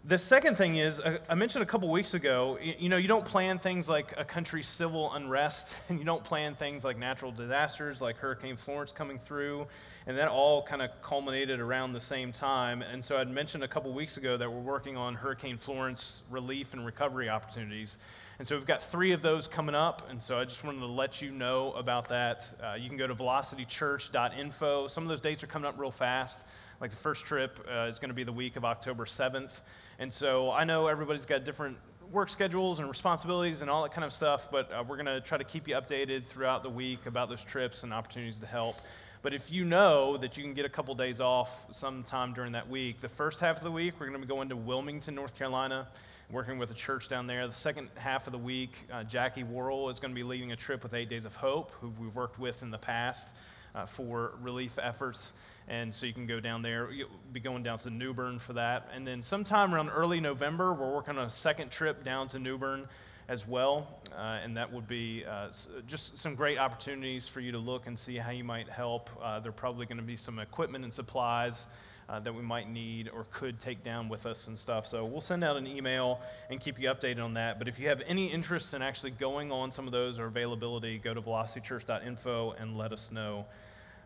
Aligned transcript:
The 0.05 0.17
second 0.17 0.55
thing 0.55 0.77
is, 0.77 1.01
uh, 1.01 1.17
I 1.27 1.35
mentioned 1.35 1.61
a 1.61 1.65
couple 1.65 1.91
weeks 1.91 2.13
ago, 2.13 2.57
you 2.61 2.87
know, 2.87 2.95
you 2.95 3.09
don't 3.09 3.25
plan 3.25 3.59
things 3.59 3.89
like 3.89 4.13
a 4.17 4.23
country's 4.23 4.65
civil 4.65 5.13
unrest, 5.13 5.75
and 5.89 5.99
you 5.99 6.05
don't 6.05 6.23
plan 6.23 6.55
things 6.55 6.83
like 6.83 6.97
natural 6.97 7.31
disasters 7.31 8.01
like 8.01 8.17
Hurricane 8.17 8.55
Florence 8.55 8.93
coming 8.93 9.19
through, 9.19 9.67
and 10.07 10.17
that 10.17 10.29
all 10.29 10.63
kind 10.63 10.81
of 10.81 10.89
culminated 11.01 11.59
around 11.59 11.91
the 11.93 11.99
same 11.99 12.31
time. 12.31 12.81
And 12.81 13.03
so 13.03 13.17
I'd 13.19 13.29
mentioned 13.29 13.63
a 13.63 13.67
couple 13.67 13.91
weeks 13.91 14.15
ago 14.15 14.37
that 14.37 14.49
we're 14.49 14.59
working 14.61 14.95
on 14.95 15.15
Hurricane 15.15 15.57
Florence 15.57 16.23
relief 16.31 16.73
and 16.73 16.85
recovery 16.85 17.29
opportunities. 17.29 17.97
And 18.39 18.47
so 18.47 18.55
we've 18.55 18.65
got 18.65 18.81
three 18.81 19.11
of 19.11 19.21
those 19.21 19.49
coming 19.49 19.75
up, 19.75 20.09
and 20.09 20.23
so 20.23 20.39
I 20.39 20.45
just 20.45 20.63
wanted 20.63 20.79
to 20.79 20.85
let 20.85 21.21
you 21.21 21.29
know 21.29 21.73
about 21.73 22.07
that. 22.07 22.49
Uh, 22.63 22.77
you 22.79 22.87
can 22.87 22.97
go 22.97 23.05
to 23.05 23.13
velocitychurch.info. 23.13 24.87
Some 24.87 25.03
of 25.03 25.09
those 25.09 25.19
dates 25.19 25.43
are 25.43 25.47
coming 25.47 25.67
up 25.67 25.77
real 25.77 25.91
fast. 25.91 26.45
Like 26.79 26.91
the 26.91 26.95
first 26.95 27.25
trip 27.25 27.59
uh, 27.69 27.81
is 27.81 27.99
going 27.99 28.11
to 28.11 28.15
be 28.15 28.23
the 28.23 28.31
week 28.31 28.55
of 28.55 28.63
October 28.63 29.03
7th. 29.03 29.59
And 29.99 30.11
so 30.11 30.53
I 30.53 30.63
know 30.63 30.87
everybody's 30.87 31.25
got 31.25 31.43
different 31.43 31.77
work 32.13 32.29
schedules 32.29 32.79
and 32.79 32.87
responsibilities 32.87 33.61
and 33.61 33.69
all 33.69 33.83
that 33.83 33.91
kind 33.91 34.05
of 34.05 34.13
stuff, 34.13 34.49
but 34.49 34.71
uh, 34.71 34.85
we're 34.87 34.95
going 34.95 35.05
to 35.07 35.19
try 35.19 35.37
to 35.37 35.43
keep 35.43 35.67
you 35.67 35.75
updated 35.75 36.23
throughout 36.23 36.63
the 36.63 36.69
week 36.69 37.07
about 37.07 37.27
those 37.27 37.43
trips 37.43 37.83
and 37.83 37.93
opportunities 37.93 38.39
to 38.39 38.47
help. 38.47 38.79
But 39.21 39.33
if 39.33 39.51
you 39.51 39.65
know 39.65 40.15
that 40.15 40.37
you 40.37 40.43
can 40.43 40.53
get 40.53 40.63
a 40.63 40.69
couple 40.69 40.95
days 40.95 41.19
off 41.19 41.67
sometime 41.75 42.31
during 42.31 42.53
that 42.53 42.69
week, 42.69 43.01
the 43.01 43.09
first 43.09 43.41
half 43.41 43.57
of 43.57 43.65
the 43.65 43.71
week, 43.71 43.95
we're 43.99 44.07
going 44.07 44.21
to 44.21 44.25
be 44.25 44.33
going 44.33 44.47
to 44.47 44.55
Wilmington, 44.55 45.13
North 45.13 45.37
Carolina 45.37 45.89
working 46.31 46.59
with 46.59 46.69
a 46.69 46.75
church 46.75 47.09
down 47.09 47.25
there. 47.25 47.47
The 47.47 47.55
second 47.55 47.89
half 47.95 48.27
of 48.27 48.33
the 48.33 48.39
week, 48.39 48.87
uh, 48.91 49.03
Jackie 49.03 49.43
Worrell 49.43 49.89
is 49.89 49.99
going 49.99 50.11
to 50.11 50.15
be 50.15 50.23
leading 50.23 50.51
a 50.51 50.55
trip 50.55 50.83
with 50.83 50.93
Eight 50.93 51.09
Days 51.09 51.25
of 51.25 51.35
Hope, 51.35 51.71
who 51.81 51.91
we've 51.99 52.13
worked 52.13 52.37
with 52.37 52.61
in 52.61 52.69
the 52.69 52.77
past 52.77 53.29
uh, 53.73 53.87
for 53.87 54.33
relief 54.39 54.77
efforts. 54.79 55.33
And 55.67 55.93
so 55.93 56.05
you 56.05 56.13
can 56.13 56.27
go 56.27 56.39
down 56.39 56.61
there. 56.61 56.91
You'll 56.91 57.09
be 57.33 57.39
going 57.39 57.63
down 57.63 57.79
to 57.79 57.89
New 57.89 58.13
Bern 58.13 58.37
for 58.37 58.53
that. 58.53 58.89
And 58.93 59.07
then 59.07 59.23
sometime 59.23 59.73
around 59.73 59.89
early 59.89 60.19
November, 60.19 60.71
we're 60.71 60.93
working 60.93 61.17
on 61.17 61.25
a 61.25 61.31
second 61.31 61.71
trip 61.71 62.03
down 62.03 62.27
to 62.29 62.39
New 62.39 62.59
Bern 62.59 62.87
as 63.27 63.47
well. 63.47 63.87
Uh, 64.15 64.39
and 64.43 64.57
that 64.57 64.71
would 64.71 64.87
be 64.87 65.25
uh, 65.25 65.47
just 65.87 66.19
some 66.19 66.35
great 66.35 66.59
opportunities 66.59 67.27
for 67.27 67.39
you 67.39 67.51
to 67.53 67.59
look 67.59 67.87
and 67.87 67.97
see 67.97 68.17
how 68.17 68.31
you 68.31 68.43
might 68.43 68.69
help. 68.69 69.09
Uh, 69.21 69.39
there 69.39 69.49
are 69.49 69.53
probably 69.53 69.87
going 69.87 69.97
to 69.99 70.03
be 70.03 70.15
some 70.15 70.37
equipment 70.37 70.83
and 70.83 70.93
supplies 70.93 71.65
uh, 72.09 72.19
that 72.19 72.33
we 72.33 72.41
might 72.41 72.69
need 72.69 73.09
or 73.09 73.25
could 73.31 73.59
take 73.59 73.83
down 73.83 74.09
with 74.09 74.25
us 74.25 74.47
and 74.47 74.57
stuff. 74.57 74.87
So 74.87 75.05
we'll 75.05 75.21
send 75.21 75.43
out 75.43 75.57
an 75.57 75.67
email 75.67 76.19
and 76.49 76.59
keep 76.59 76.79
you 76.79 76.89
updated 76.89 77.23
on 77.23 77.35
that. 77.35 77.59
But 77.59 77.67
if 77.67 77.79
you 77.79 77.87
have 77.89 78.01
any 78.07 78.27
interest 78.27 78.73
in 78.73 78.81
actually 78.81 79.11
going 79.11 79.51
on 79.51 79.71
some 79.71 79.85
of 79.85 79.91
those 79.91 80.17
or 80.17 80.25
availability, 80.25 80.97
go 80.97 81.13
to 81.13 81.21
velocitychurch.info 81.21 82.55
and 82.59 82.77
let 82.77 82.91
us 82.91 83.11
know 83.11 83.45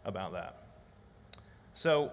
about 0.03 0.33
that. 0.33 0.57
So 1.73 2.11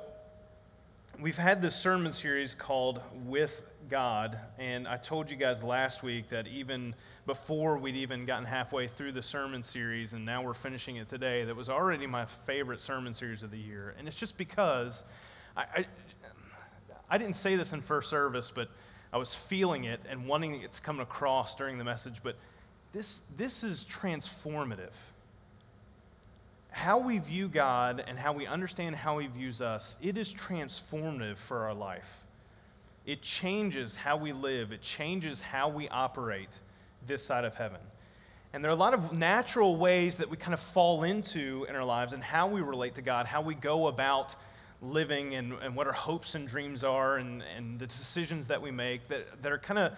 we've 1.21 1.39
had 1.39 1.61
this 1.61 1.75
sermon 1.75 2.13
series 2.13 2.55
called 2.55 3.01
With 3.27 3.67
God, 3.89 4.39
and 4.59 4.87
I 4.87 4.97
told 4.97 5.31
you 5.31 5.37
guys 5.37 5.65
last 5.65 6.05
week 6.05 6.29
that 6.29 6.47
even 6.47 6.95
before 7.27 7.77
we'd 7.79 7.97
even 7.97 8.27
gotten 8.27 8.47
halfway 8.47 8.87
through 8.87 9.13
the 9.13 9.23
sermon 9.23 9.65
series, 9.65 10.13
and 10.13 10.25
now 10.25 10.43
we're 10.43 10.55
finishing 10.55 10.97
it 10.97 11.09
today, 11.09 11.45
that 11.45 11.57
was 11.57 11.69
already 11.69 12.07
my 12.07 12.27
favorite 12.27 12.81
sermon 12.81 13.13
series 13.13 13.43
of 13.43 13.51
the 13.51 13.59
year. 13.59 13.95
And 13.99 14.07
it's 14.07 14.17
just 14.17 14.39
because 14.39 15.03
I, 15.57 15.63
I, 15.63 15.87
I 17.09 17.19
didn't 17.19 17.37
say 17.37 17.57
this 17.57 17.73
in 17.73 17.81
first 17.81 18.09
service, 18.09 18.53
but 18.55 18.69
I 19.13 19.19
was 19.19 19.35
feeling 19.35 19.85
it 19.85 20.01
and 20.09 20.27
wanting 20.27 20.63
it 20.63 20.73
to 20.75 20.81
come 20.81 21.01
across 21.01 21.55
during 21.55 21.79
the 21.79 21.85
message. 21.85 22.23
But 22.23 22.37
this, 22.93 23.23
this 23.37 23.65
is 23.65 23.85
transformative. 23.85 24.97
How 26.71 27.01
we 27.01 27.19
view 27.19 27.49
God 27.49 28.05
and 28.07 28.19
how 28.19 28.33
we 28.33 28.47
understand 28.47 28.95
how 28.95 29.19
He 29.19 29.27
views 29.27 29.61
us, 29.61 29.97
it 30.01 30.17
is 30.17 30.33
transformative 30.33 31.37
for 31.37 31.65
our 31.65 31.75
life. 31.75 32.25
It 33.07 33.23
changes 33.23 33.97
how 33.97 34.17
we 34.17 34.33
live, 34.33 34.73
it 34.73 34.83
changes 34.83 35.41
how 35.41 35.69
we 35.69 35.89
operate 35.89 36.51
this 37.07 37.25
side 37.25 37.45
of 37.45 37.57
heaven. 37.57 37.81
And 38.53 38.65
there 38.65 38.71
are 38.71 38.75
a 38.75 38.79
lot 38.79 38.95
of 38.95 39.13
natural 39.13 39.77
ways 39.77 40.19
that 40.19 40.29
we 40.29 40.37
kind 40.37 40.55
of 40.55 40.61
fall 40.61 41.05
into 41.05 41.67
in 41.69 41.77
our 41.77 41.85
lives 41.85 42.13
and 42.13 42.23
how 42.23 42.49
we 42.49 42.61
relate 42.61 42.97
to 42.97 43.03
God, 43.03 43.27
how 43.27 43.43
we 43.43 43.55
go 43.55 43.87
about 43.87 44.35
living 44.83 45.35
and, 45.35 45.55
and 45.63 45.77
what 45.77 45.87
our 45.87 45.93
hopes 45.93 46.35
and 46.35 46.49
dreams 46.49 46.83
are 46.83 47.17
and, 47.17 47.43
and 47.57 47.79
the 47.79 47.87
decisions 47.87 48.49
that 48.49 48.63
we 48.63 48.71
make 48.71 49.09
that, 49.09 49.43
that 49.43 49.53
are 49.53 49.59
kind 49.59 49.79
of 49.79 49.93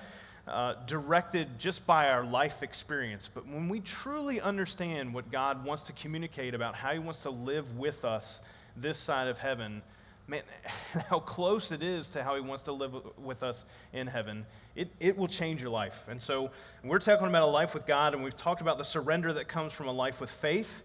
uh, 0.47 0.75
directed 0.87 1.59
just 1.59 1.87
by 1.87 2.09
our 2.09 2.25
life 2.25 2.62
experience. 2.62 3.28
But 3.32 3.47
when 3.47 3.69
we 3.69 3.81
truly 3.81 4.41
understand 4.41 5.15
what 5.15 5.31
God 5.31 5.65
wants 5.65 5.84
to 5.84 5.93
communicate 5.93 6.54
about 6.54 6.75
how 6.75 6.93
He 6.93 6.98
wants 6.98 7.22
to 7.22 7.31
live 7.31 7.78
with 7.78 8.04
us 8.04 8.41
this 8.76 8.98
side 8.98 9.28
of 9.28 9.38
heaven, 9.38 9.82
man, 10.26 10.43
how 11.09 11.20
close 11.20 11.70
it 11.70 11.82
is 11.82 12.10
to 12.10 12.25
how 12.25 12.34
He 12.34 12.41
wants 12.41 12.64
to 12.64 12.72
live 12.72 12.93
with 13.16 13.44
us 13.44 13.64
in 13.93 14.09
heaven, 14.09 14.47
it, 14.75 14.91
it 14.99 15.16
will 15.16 15.28
change 15.28 15.60
your 15.60 15.70
life. 15.70 16.09
And 16.09 16.20
so 16.20 16.50
we're 16.82 16.99
talking 16.99 17.28
about 17.28 17.43
a 17.43 17.53
life 17.53 17.72
with 17.72 17.87
God, 17.87 18.14
and 18.14 18.25
we've 18.25 18.34
talked 18.34 18.60
about 18.60 18.78
the 18.78 18.84
surrender 18.84 19.32
that 19.34 19.47
comes 19.47 19.72
from 19.72 19.87
a 19.87 19.93
life 19.93 20.20
with 20.20 20.31
faith 20.31 20.82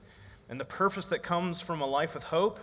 and 0.49 0.59
the 0.59 0.65
purpose 0.65 1.07
that 1.07 1.23
comes 1.23 1.61
from 1.61 1.81
a 1.81 1.87
life 1.87 2.13
with 2.13 2.25
hope 2.25 2.59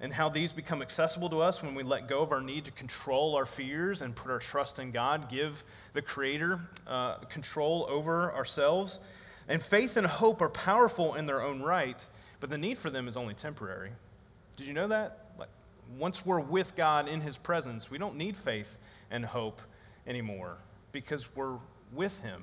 and 0.00 0.12
how 0.12 0.28
these 0.28 0.52
become 0.52 0.82
accessible 0.82 1.30
to 1.30 1.40
us 1.40 1.62
when 1.62 1.74
we 1.74 1.82
let 1.82 2.08
go 2.08 2.20
of 2.20 2.32
our 2.32 2.40
need 2.40 2.64
to 2.64 2.70
control 2.72 3.36
our 3.36 3.46
fears 3.46 4.02
and 4.02 4.14
put 4.14 4.30
our 4.30 4.38
trust 4.38 4.78
in 4.78 4.90
God, 4.90 5.28
give 5.28 5.64
the 5.92 6.02
Creator 6.02 6.60
uh, 6.86 7.16
control 7.30 7.86
over 7.88 8.32
ourselves. 8.32 8.98
And 9.48 9.62
faith 9.62 9.96
and 9.96 10.06
hope 10.06 10.42
are 10.42 10.48
powerful 10.48 11.14
in 11.14 11.26
their 11.26 11.42
own 11.42 11.62
right, 11.62 12.04
but 12.40 12.50
the 12.50 12.58
need 12.58 12.78
for 12.78 12.90
them 12.90 13.06
is 13.06 13.16
only 13.16 13.34
temporary. 13.34 13.90
Did 14.56 14.66
you 14.66 14.74
know 14.74 14.88
that? 14.88 15.30
Like, 15.38 15.48
once 15.98 16.24
we're 16.24 16.40
with 16.40 16.74
God 16.76 17.08
in 17.08 17.20
His 17.20 17.36
presence, 17.36 17.90
we 17.90 17.98
don't 17.98 18.16
need 18.16 18.36
faith 18.36 18.78
and 19.10 19.24
hope 19.24 19.62
anymore 20.06 20.56
because 20.92 21.34
we're 21.36 21.58
with 21.92 22.20
Him. 22.20 22.42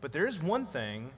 But 0.00 0.12
there 0.12 0.26
is 0.26 0.42
one 0.42 0.66
thing 0.66 1.10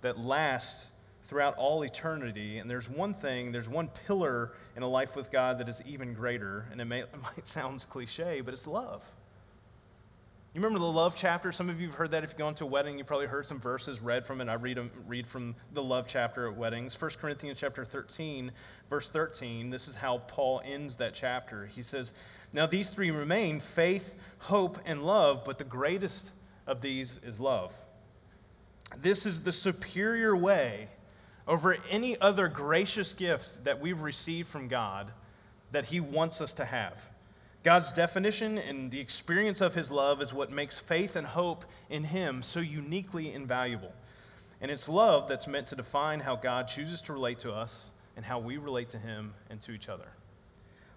that 0.00 0.18
lasts 0.18 0.88
throughout 1.28 1.54
all 1.58 1.84
eternity. 1.84 2.56
And 2.58 2.70
there's 2.70 2.88
one 2.88 3.12
thing, 3.12 3.52
there's 3.52 3.68
one 3.68 3.88
pillar 4.06 4.52
in 4.74 4.82
a 4.82 4.88
life 4.88 5.14
with 5.14 5.30
God 5.30 5.58
that 5.58 5.68
is 5.68 5.82
even 5.86 6.14
greater. 6.14 6.66
And 6.72 6.80
it, 6.80 6.86
may, 6.86 7.00
it 7.02 7.22
might 7.22 7.46
sound 7.46 7.84
cliche, 7.90 8.40
but 8.40 8.54
it's 8.54 8.66
love. 8.66 9.12
You 10.54 10.62
remember 10.62 10.78
the 10.78 10.90
love 10.90 11.14
chapter? 11.14 11.52
Some 11.52 11.68
of 11.68 11.80
you 11.80 11.88
have 11.88 11.96
heard 11.96 12.12
that. 12.12 12.24
If 12.24 12.32
you 12.32 12.38
go 12.38 12.48
into 12.48 12.64
a 12.64 12.66
wedding, 12.66 12.96
you 12.96 13.04
probably 13.04 13.26
heard 13.26 13.46
some 13.46 13.60
verses 13.60 14.00
read 14.00 14.24
from 14.24 14.40
it. 14.40 14.48
I 14.48 14.54
read, 14.54 14.78
read 15.06 15.26
from 15.26 15.54
the 15.74 15.82
love 15.82 16.06
chapter 16.06 16.48
at 16.48 16.56
weddings. 16.56 16.98
1 17.00 17.10
Corinthians 17.20 17.60
chapter 17.60 17.84
13, 17.84 18.50
verse 18.88 19.10
13. 19.10 19.68
This 19.68 19.86
is 19.86 19.96
how 19.96 20.18
Paul 20.18 20.62
ends 20.64 20.96
that 20.96 21.12
chapter. 21.12 21.66
He 21.66 21.82
says, 21.82 22.14
Now 22.54 22.66
these 22.66 22.88
three 22.88 23.10
remain 23.10 23.60
faith, 23.60 24.14
hope, 24.38 24.78
and 24.86 25.04
love, 25.04 25.44
but 25.44 25.58
the 25.58 25.64
greatest 25.64 26.30
of 26.66 26.80
these 26.80 27.20
is 27.22 27.38
love. 27.38 27.76
This 28.96 29.26
is 29.26 29.42
the 29.42 29.52
superior 29.52 30.34
way 30.34 30.88
over 31.48 31.78
any 31.90 32.20
other 32.20 32.46
gracious 32.46 33.14
gift 33.14 33.64
that 33.64 33.80
we've 33.80 34.02
received 34.02 34.46
from 34.46 34.68
God 34.68 35.10
that 35.72 35.86
He 35.86 35.98
wants 35.98 36.40
us 36.40 36.54
to 36.54 36.64
have. 36.66 37.10
God's 37.64 37.92
definition 37.92 38.56
and 38.56 38.90
the 38.90 39.00
experience 39.00 39.60
of 39.60 39.74
his 39.74 39.90
love 39.90 40.22
is 40.22 40.32
what 40.32 40.50
makes 40.50 40.78
faith 40.78 41.16
and 41.16 41.26
hope 41.26 41.64
in 41.90 42.04
him 42.04 42.42
so 42.42 42.60
uniquely 42.60 43.32
invaluable. 43.32 43.92
And 44.60 44.70
it's 44.70 44.88
love 44.88 45.28
that's 45.28 45.48
meant 45.48 45.66
to 45.68 45.76
define 45.76 46.20
how 46.20 46.36
God 46.36 46.68
chooses 46.68 47.02
to 47.02 47.12
relate 47.12 47.40
to 47.40 47.52
us 47.52 47.90
and 48.16 48.24
how 48.24 48.38
we 48.38 48.56
relate 48.58 48.88
to 48.90 48.98
him 48.98 49.34
and 49.50 49.60
to 49.62 49.72
each 49.72 49.88
other. 49.88 50.08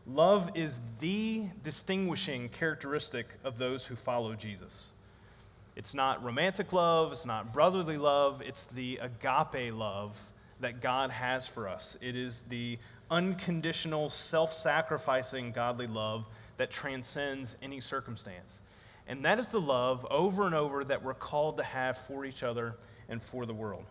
Love 0.06 0.52
is 0.56 0.80
the 1.00 1.48
distinguishing 1.64 2.48
characteristic 2.50 3.38
of 3.44 3.58
those 3.58 3.86
who 3.86 3.96
follow 3.96 4.36
Jesus. 4.36 4.94
It's 5.76 5.96
not 5.96 6.24
romantic 6.24 6.72
love, 6.74 7.12
it's 7.12 7.26
not 7.26 7.52
brotherly 7.52 7.98
love, 7.98 8.42
it's 8.46 8.66
the 8.66 9.00
agape 9.02 9.74
love 9.74 10.32
that 10.62 10.82
God 10.82 11.12
has 11.12 11.48
for 11.48 11.68
us. 11.68 11.98
It 12.02 12.16
is 12.16 12.44
the 12.44 12.80
unconditional, 13.10 14.10
self 14.10 14.54
sacrificing, 14.54 15.52
godly 15.52 15.88
love 15.88 16.26
that 16.58 16.72
transcends 16.72 17.58
any 17.62 17.80
circumstance. 17.80 18.62
And 19.08 19.26
that 19.26 19.40
is 19.40 19.50
the 19.50 19.60
love 19.60 20.06
over 20.10 20.46
and 20.46 20.56
over 20.56 20.84
that 20.84 21.04
we're 21.04 21.14
called 21.14 21.58
to 21.58 21.64
have 21.64 21.98
for 21.98 22.24
each 22.24 22.44
other 22.44 22.76
and 23.10 23.22
for 23.22 23.46
the 23.46 23.54
world. 23.54 23.84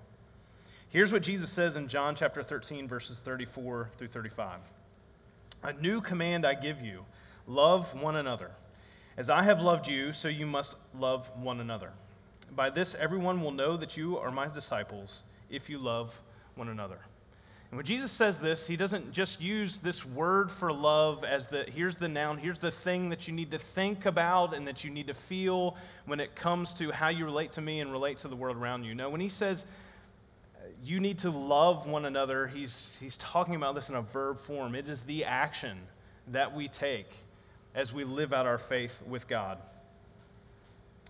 Here's 0.88 1.12
what 1.12 1.22
Jesus 1.22 1.50
says 1.50 1.76
in 1.76 1.88
John 1.88 2.14
chapter 2.14 2.42
13, 2.42 2.88
verses 2.88 3.20
34 3.20 3.90
through 3.96 4.08
35. 4.08 4.58
A 5.62 5.72
new 5.74 6.00
command 6.00 6.46
I 6.46 6.54
give 6.54 6.80
you 6.80 7.04
love 7.46 8.00
one 8.00 8.16
another. 8.16 8.52
As 9.16 9.28
I 9.28 9.42
have 9.42 9.60
loved 9.60 9.86
you, 9.86 10.12
so 10.12 10.28
you 10.28 10.46
must 10.46 10.76
love 10.98 11.30
one 11.36 11.60
another. 11.60 11.90
By 12.54 12.70
this, 12.70 12.94
everyone 12.94 13.42
will 13.42 13.52
know 13.52 13.76
that 13.76 13.96
you 13.96 14.16
are 14.18 14.30
my 14.30 14.48
disciples 14.48 15.24
if 15.50 15.68
you 15.68 15.78
love 15.78 16.20
one 16.54 16.68
another. 16.68 16.98
And 17.70 17.76
when 17.76 17.86
Jesus 17.86 18.10
says 18.10 18.40
this, 18.40 18.66
he 18.66 18.76
doesn't 18.76 19.12
just 19.12 19.40
use 19.40 19.78
this 19.78 20.04
word 20.04 20.50
for 20.50 20.72
love 20.72 21.22
as 21.22 21.46
the 21.46 21.62
here's 21.62 21.96
the 21.96 22.08
noun, 22.08 22.38
here's 22.38 22.58
the 22.58 22.72
thing 22.72 23.10
that 23.10 23.28
you 23.28 23.34
need 23.34 23.52
to 23.52 23.58
think 23.58 24.06
about 24.06 24.54
and 24.54 24.66
that 24.66 24.82
you 24.82 24.90
need 24.90 25.06
to 25.06 25.14
feel 25.14 25.76
when 26.04 26.18
it 26.18 26.34
comes 26.34 26.74
to 26.74 26.90
how 26.90 27.08
you 27.10 27.24
relate 27.24 27.52
to 27.52 27.60
me 27.60 27.78
and 27.78 27.92
relate 27.92 28.18
to 28.18 28.28
the 28.28 28.34
world 28.34 28.56
around 28.56 28.82
you. 28.82 28.94
No, 28.94 29.08
when 29.08 29.20
he 29.20 29.28
says 29.28 29.66
you 30.84 30.98
need 30.98 31.18
to 31.18 31.30
love 31.30 31.88
one 31.88 32.04
another, 32.04 32.48
he's, 32.48 32.98
he's 33.00 33.16
talking 33.16 33.54
about 33.54 33.76
this 33.76 33.88
in 33.88 33.94
a 33.94 34.02
verb 34.02 34.38
form. 34.38 34.74
It 34.74 34.88
is 34.88 35.02
the 35.02 35.24
action 35.24 35.78
that 36.28 36.54
we 36.54 36.66
take 36.66 37.08
as 37.74 37.92
we 37.92 38.02
live 38.02 38.32
out 38.32 38.46
our 38.46 38.58
faith 38.58 39.00
with 39.06 39.28
God. 39.28 39.58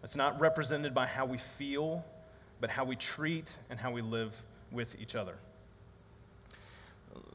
It's 0.02 0.16
not 0.16 0.40
represented 0.40 0.94
by 0.94 1.06
how 1.06 1.25
we 1.25 1.38
feel, 1.38 2.04
but 2.60 2.70
how 2.70 2.84
we 2.84 2.96
treat 2.96 3.56
and 3.70 3.78
how 3.78 3.92
we 3.92 4.02
live 4.02 4.42
with 4.72 5.00
each 5.00 5.14
other 5.14 5.37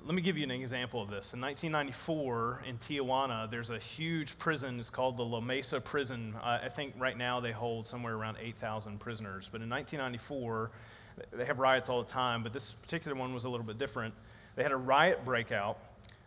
let 0.05 0.13
me 0.13 0.21
give 0.21 0.37
you 0.37 0.43
an 0.43 0.51
example 0.51 1.01
of 1.01 1.09
this. 1.09 1.33
In 1.33 1.41
1994, 1.41 2.63
in 2.67 2.77
Tijuana, 2.77 3.49
there's 3.49 3.71
a 3.71 3.79
huge 3.79 4.37
prison. 4.37 4.79
It's 4.79 4.91
called 4.91 5.17
the 5.17 5.25
La 5.25 5.41
Mesa 5.41 5.81
Prison. 5.81 6.35
I 6.43 6.69
think 6.69 6.93
right 6.99 7.17
now 7.17 7.39
they 7.39 7.51
hold 7.51 7.87
somewhere 7.87 8.13
around 8.13 8.37
8,000 8.39 8.99
prisoners. 8.99 9.49
But 9.51 9.61
in 9.61 9.69
1994, 9.69 10.69
they 11.33 11.45
have 11.45 11.57
riots 11.57 11.89
all 11.89 12.03
the 12.03 12.11
time, 12.11 12.43
but 12.43 12.53
this 12.53 12.71
particular 12.71 13.17
one 13.17 13.33
was 13.33 13.45
a 13.45 13.49
little 13.49 13.65
bit 13.65 13.79
different. 13.79 14.13
They 14.55 14.61
had 14.61 14.71
a 14.71 14.77
riot 14.77 15.25
breakout. 15.25 15.79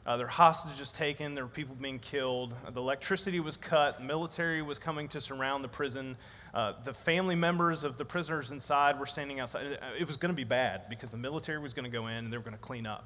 Uh, 0.04 0.16
were 0.16 0.26
hostages 0.26 0.92
taken. 0.92 1.36
There 1.36 1.44
were 1.44 1.50
people 1.50 1.76
being 1.80 2.00
killed. 2.00 2.54
The 2.72 2.80
electricity 2.80 3.38
was 3.38 3.56
cut. 3.56 4.02
Military 4.02 4.60
was 4.60 4.80
coming 4.80 5.06
to 5.08 5.20
surround 5.20 5.62
the 5.62 5.68
prison. 5.68 6.16
Uh, 6.54 6.72
the 6.84 6.94
family 6.94 7.34
members 7.34 7.84
of 7.84 7.98
the 7.98 8.04
prisoners 8.04 8.50
inside 8.50 8.98
were 8.98 9.06
standing 9.06 9.38
outside. 9.40 9.78
It 9.98 10.06
was 10.06 10.16
going 10.16 10.32
to 10.32 10.36
be 10.36 10.44
bad 10.44 10.88
because 10.88 11.10
the 11.10 11.18
military 11.18 11.58
was 11.58 11.74
going 11.74 11.84
to 11.84 11.90
go 11.90 12.06
in 12.06 12.24
and 12.24 12.32
they 12.32 12.36
were 12.36 12.42
going 12.42 12.56
to 12.56 12.62
clean 12.62 12.86
up. 12.86 13.04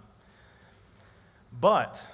But 1.61 2.05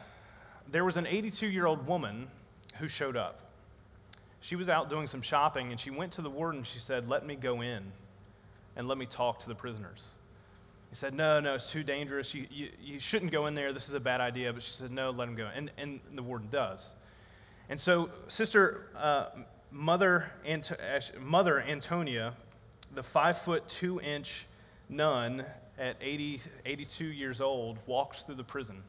there 0.71 0.85
was 0.85 0.97
an 0.97 1.07
82 1.07 1.47
year 1.47 1.67
old 1.67 1.87
woman 1.87 2.29
who 2.77 2.89
showed 2.89 3.17
up. 3.17 3.41
She 4.41 4.57
was 4.57 4.69
out 4.69 4.89
doing 4.89 5.07
some 5.07 5.23
shopping 5.23 5.71
and 5.71 5.81
she 5.81 5.91
went 5.91 6.13
to 6.13 6.23
the 6.23 6.31
warden. 6.31 6.63
She 6.63 6.79
said, 6.79 7.09
Let 7.09 7.27
me 7.27 7.35
go 7.35 7.61
in 7.61 7.93
and 8.77 8.89
let 8.89 8.99
me 8.99 9.07
talk 9.07 9.41
to 9.41 9.49
the 9.49 9.55
prisoners. 9.55 10.13
He 10.91 10.97
said, 10.97 11.15
No, 11.15 11.41
no, 11.41 11.55
it's 11.55 11.71
too 11.71 11.83
dangerous. 11.83 12.35
You, 12.35 12.47
you, 12.51 12.69
you 12.81 13.01
shouldn't 13.01 13.33
go 13.33 13.47
in 13.47 13.55
there. 13.55 13.73
This 13.73 13.89
is 13.89 13.95
a 13.95 14.01
bad 14.01 14.21
idea. 14.21 14.53
But 14.53 14.63
she 14.63 14.73
said, 14.73 14.91
No, 14.91 15.11
let 15.11 15.29
him 15.29 15.35
go. 15.35 15.49
And, 15.55 15.71
and 15.77 16.01
the 16.15 16.23
warden 16.23 16.49
does. 16.51 16.95
And 17.69 17.79
so, 17.79 18.09
Sister 18.29 18.87
uh, 18.97 19.27
Mother, 19.71 20.31
Mother 21.21 21.61
Antonia, 21.61 22.35
the 22.95 23.03
five 23.03 23.39
foot 23.39 23.69
two 23.69 24.01
inch 24.01 24.47
nun 24.89 25.45
at 25.79 25.97
80, 26.01 26.41
82 26.65 27.05
years 27.05 27.41
old, 27.41 27.79
walks 27.87 28.23
through 28.23 28.37
the 28.37 28.45
prison 28.45 28.83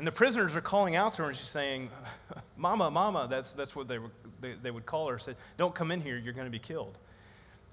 and 0.00 0.06
the 0.06 0.12
prisoners 0.12 0.56
are 0.56 0.62
calling 0.62 0.96
out 0.96 1.12
to 1.12 1.22
her, 1.24 1.28
and 1.28 1.36
she's 1.36 1.46
saying, 1.46 1.90
Mama, 2.56 2.90
Mama, 2.90 3.26
that's, 3.28 3.52
that's 3.52 3.76
what 3.76 3.86
they, 3.86 3.98
were, 3.98 4.10
they, 4.40 4.54
they 4.54 4.70
would 4.70 4.86
call 4.86 5.08
her. 5.08 5.18
Said, 5.18 5.36
Don't 5.58 5.74
come 5.74 5.92
in 5.92 6.00
here, 6.00 6.16
you're 6.16 6.32
going 6.32 6.46
to 6.46 6.50
be 6.50 6.58
killed. 6.58 6.96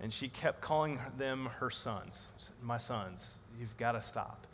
And 0.02 0.12
she 0.12 0.28
kept 0.28 0.60
calling 0.60 1.00
them 1.18 1.46
her 1.60 1.70
sons. 1.70 2.28
My 2.62 2.80
sons, 2.80 3.38
you've 3.58 3.78
got 3.78 3.94
to 3.94 4.02
stop. 4.02 4.46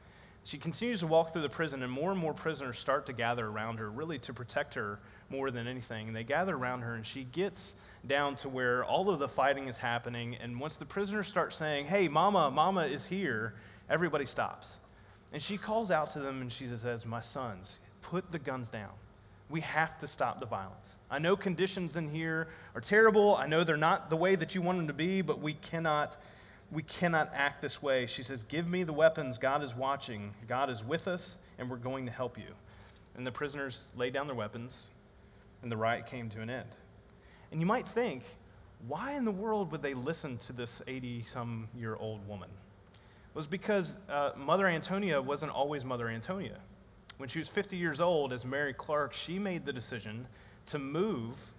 She 0.44 0.60
continues 0.60 1.00
to 1.00 1.08
walk 1.08 1.34
through 1.34 1.42
the 1.42 1.50
prison, 1.50 1.82
and 1.82 1.92
more 1.92 2.12
and 2.12 2.20
more 2.20 2.36
prisoners 2.36 2.78
start 2.78 3.08
to 3.08 3.14
gather 3.14 3.48
around 3.48 3.80
her, 3.80 3.90
really 3.90 4.20
to 4.20 4.34
protect 4.34 4.76
her 4.76 5.00
more 5.34 5.52
than 5.52 5.68
anything. 5.68 6.08
And 6.08 6.16
they 6.16 6.24
gather 6.24 6.56
around 6.56 6.84
her, 6.84 6.94
and 6.94 7.06
she 7.06 7.24
gets 7.24 7.76
down 8.06 8.36
to 8.36 8.50
where 8.50 8.86
all 8.86 9.10
of 9.10 9.20
the 9.20 9.28
fighting 9.28 9.68
is 9.68 9.78
happening. 9.78 10.38
And 10.42 10.60
once 10.60 10.76
the 10.76 10.86
prisoners 10.86 11.28
start 11.28 11.54
saying, 11.54 11.86
Hey, 11.88 12.08
Mama, 12.08 12.52
Mama 12.52 12.86
is 12.86 13.06
here, 13.06 13.56
everybody 13.90 14.26
stops. 14.26 14.78
And 15.32 15.42
she 15.42 15.58
calls 15.58 15.90
out 15.90 16.12
to 16.12 16.20
them 16.20 16.42
and 16.42 16.52
she 16.52 16.68
says, 16.68 17.06
My 17.06 17.22
sons, 17.22 17.80
put 18.02 18.32
the 18.32 18.40
guns 18.40 18.70
down. 18.70 18.92
We 19.50 19.62
have 19.62 19.98
to 20.00 20.08
stop 20.08 20.40
the 20.40 20.46
violence. 20.46 20.96
I 21.10 21.20
know 21.20 21.36
conditions 21.36 21.96
in 21.96 22.10
here 22.10 22.48
are 22.76 22.82
terrible. 22.82 23.36
I 23.36 23.48
know 23.48 23.64
they're 23.64 23.78
not 23.78 24.10
the 24.10 24.16
way 24.16 24.36
that 24.36 24.56
you 24.56 24.62
want 24.62 24.78
them 24.78 24.88
to 24.88 24.94
be, 24.94 25.22
but 25.22 25.40
we 25.40 25.54
cannot 25.54 26.18
we 26.72 26.82
cannot 26.82 27.30
act 27.36 27.62
this 27.62 27.84
way. 27.84 28.08
She 28.08 28.24
says, 28.24 28.44
"Give 28.44 28.68
me 28.68 28.82
the 28.82 28.94
weapons. 28.94 29.38
God 29.38 29.62
is 29.62 29.76
watching. 29.76 30.34
God 30.48 30.72
is 30.72 30.84
with 30.84 31.08
us, 31.08 31.38
and 31.60 31.70
we're 31.70 31.78
going 31.78 32.08
to 32.08 32.12
help 32.12 32.36
you." 32.36 32.56
And 33.16 33.28
the 33.28 33.32
prisoners 33.32 33.92
lay 33.96 34.10
down 34.10 34.26
their 34.26 34.36
weapons, 34.36 34.90
and 35.64 35.72
the 35.72 35.78
riot 35.78 36.06
came 36.06 36.30
to 36.30 36.42
an 36.42 36.50
end. 36.50 36.70
And 37.52 37.60
you 37.60 37.66
might 37.66 37.88
think, 37.88 38.24
why 38.88 39.14
in 39.14 39.26
the 39.26 39.32
world 39.32 39.72
would 39.72 39.82
they 39.82 39.94
listen 39.94 40.38
to 40.40 40.54
this 40.54 40.82
80 40.88 41.24
some 41.24 41.68
year 41.76 41.96
old 41.96 42.28
woman? 42.28 42.50
It 42.50 43.36
was 43.36 43.48
because 43.48 43.98
uh, 44.10 44.32
Mother 44.38 44.68
Antonia 44.68 45.22
wasn't 45.22 45.52
always 45.52 45.84
Mother 45.84 46.08
Antonia. 46.08 46.58
When 47.18 47.30
she 47.30 47.40
was 47.40 47.48
50 47.48 47.78
years 47.78 48.02
old, 48.02 48.34
as 48.34 48.46
Mary 48.46 48.74
Clarke, 48.74 49.14
she 49.14 49.40
made 49.40 49.66
the 49.66 49.74
decision 49.74 50.28
to 50.68 50.80
move 50.80 51.54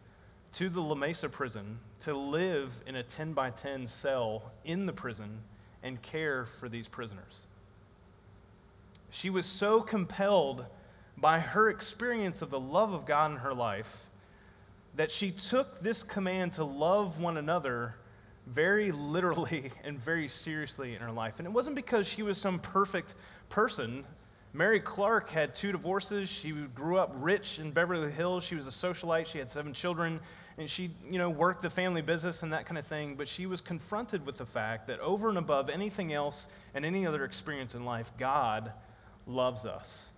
to 0.52 0.68
the 0.68 0.80
La 0.80 0.94
Mesa 0.94 1.28
prison 1.28 1.78
to 2.00 2.14
live 2.14 2.82
in 2.86 2.94
a 2.94 3.02
10 3.02 3.32
by 3.32 3.50
10 3.50 3.86
cell 3.86 4.52
in 4.64 4.86
the 4.86 4.92
prison 4.92 5.40
and 5.82 6.00
care 6.02 6.44
for 6.44 6.68
these 6.68 6.86
prisoners. 6.86 7.46
She 9.10 9.30
was 9.30 9.46
so 9.46 9.80
compelled 9.80 10.66
by 11.16 11.40
her 11.40 11.68
experience 11.70 12.42
of 12.42 12.50
the 12.50 12.60
love 12.60 12.92
of 12.92 13.06
God 13.06 13.32
in 13.32 13.36
her 13.38 13.54
life 13.54 14.06
that 14.96 15.10
she 15.10 15.30
took 15.30 15.80
this 15.80 16.02
command 16.02 16.54
to 16.54 16.64
love 16.64 17.20
one 17.20 17.36
another 17.36 17.96
very 18.46 18.92
literally 18.92 19.70
and 19.84 19.98
very 19.98 20.28
seriously 20.28 20.94
in 20.94 21.00
her 21.00 21.10
life. 21.10 21.38
And 21.38 21.46
it 21.46 21.52
wasn't 21.52 21.76
because 21.76 22.08
she 22.08 22.22
was 22.22 22.38
some 22.38 22.58
perfect 22.58 23.14
person. 23.48 24.04
Mary 24.52 24.80
Clarke 24.80 25.30
had 25.30 25.54
two 25.54 25.72
divorces. 25.72 26.30
She 26.30 26.52
grew 26.52 26.96
up 26.96 27.12
rich 27.16 27.58
in 27.58 27.72
Beverly 27.72 28.12
Hills. 28.12 28.44
She 28.44 28.54
was 28.54 28.66
a 28.66 28.70
socialite. 28.70 29.26
She 29.26 29.38
had 29.38 29.50
seven 29.50 29.72
children. 29.72 30.20
And 30.56 30.70
she, 30.70 30.90
you 31.10 31.18
know, 31.18 31.30
worked 31.30 31.62
the 31.62 31.70
family 31.70 32.02
business 32.02 32.44
and 32.44 32.52
that 32.52 32.64
kind 32.64 32.78
of 32.78 32.86
thing. 32.86 33.16
But 33.16 33.26
she 33.26 33.46
was 33.46 33.60
confronted 33.60 34.24
with 34.24 34.38
the 34.38 34.46
fact 34.46 34.86
that 34.86 35.00
over 35.00 35.28
and 35.28 35.38
above 35.38 35.68
anything 35.68 36.12
else 36.12 36.52
and 36.74 36.84
any 36.84 37.04
other 37.04 37.24
experience 37.24 37.74
in 37.74 37.84
life, 37.84 38.12
God 38.16 38.70
loves 39.26 39.66
us. 39.66 40.10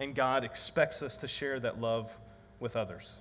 And 0.00 0.14
God 0.14 0.42
expects 0.42 1.02
us 1.02 1.16
to 1.18 1.28
share 1.28 1.60
that 1.60 1.80
love 1.80 2.16
with 2.58 2.74
others. 2.74 3.20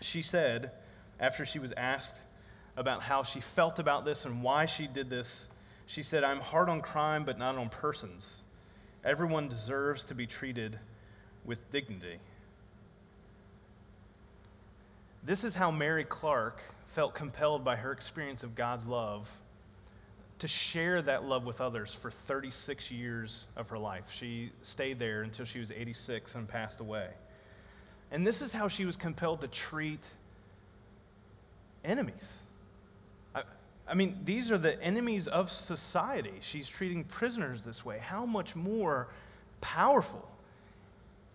She 0.00 0.22
said, 0.22 0.72
after 1.20 1.44
she 1.44 1.58
was 1.58 1.70
asked 1.72 2.22
about 2.76 3.02
how 3.02 3.22
she 3.22 3.40
felt 3.40 3.78
about 3.78 4.04
this 4.04 4.24
and 4.24 4.42
why 4.42 4.64
she 4.64 4.86
did 4.86 5.10
this. 5.10 5.52
She 5.86 6.02
said, 6.02 6.24
I'm 6.24 6.40
hard 6.40 6.68
on 6.68 6.80
crime, 6.80 7.24
but 7.24 7.38
not 7.38 7.56
on 7.56 7.68
persons. 7.68 8.42
Everyone 9.04 9.48
deserves 9.48 10.04
to 10.06 10.14
be 10.14 10.26
treated 10.26 10.78
with 11.44 11.70
dignity. 11.70 12.18
This 15.22 15.44
is 15.44 15.56
how 15.56 15.70
Mary 15.70 16.04
Clarke 16.04 16.62
felt 16.86 17.14
compelled 17.14 17.64
by 17.64 17.76
her 17.76 17.92
experience 17.92 18.42
of 18.42 18.54
God's 18.54 18.86
love 18.86 19.36
to 20.40 20.48
share 20.48 21.00
that 21.02 21.24
love 21.24 21.46
with 21.46 21.60
others 21.60 21.94
for 21.94 22.10
36 22.10 22.90
years 22.90 23.44
of 23.56 23.68
her 23.68 23.78
life. 23.78 24.12
She 24.12 24.52
stayed 24.62 24.98
there 24.98 25.22
until 25.22 25.44
she 25.44 25.58
was 25.58 25.70
86 25.70 26.34
and 26.34 26.48
passed 26.48 26.80
away. 26.80 27.08
And 28.10 28.26
this 28.26 28.42
is 28.42 28.52
how 28.52 28.68
she 28.68 28.84
was 28.84 28.96
compelled 28.96 29.40
to 29.42 29.48
treat 29.48 30.06
enemies. 31.84 32.42
I 33.34 33.94
mean, 33.94 34.20
these 34.24 34.52
are 34.52 34.58
the 34.58 34.80
enemies 34.80 35.26
of 35.26 35.50
society. 35.50 36.34
She's 36.42 36.68
treating 36.68 37.02
prisoners 37.02 37.64
this 37.64 37.84
way. 37.84 37.98
How 37.98 38.24
much 38.24 38.54
more 38.54 39.08
powerful 39.60 40.29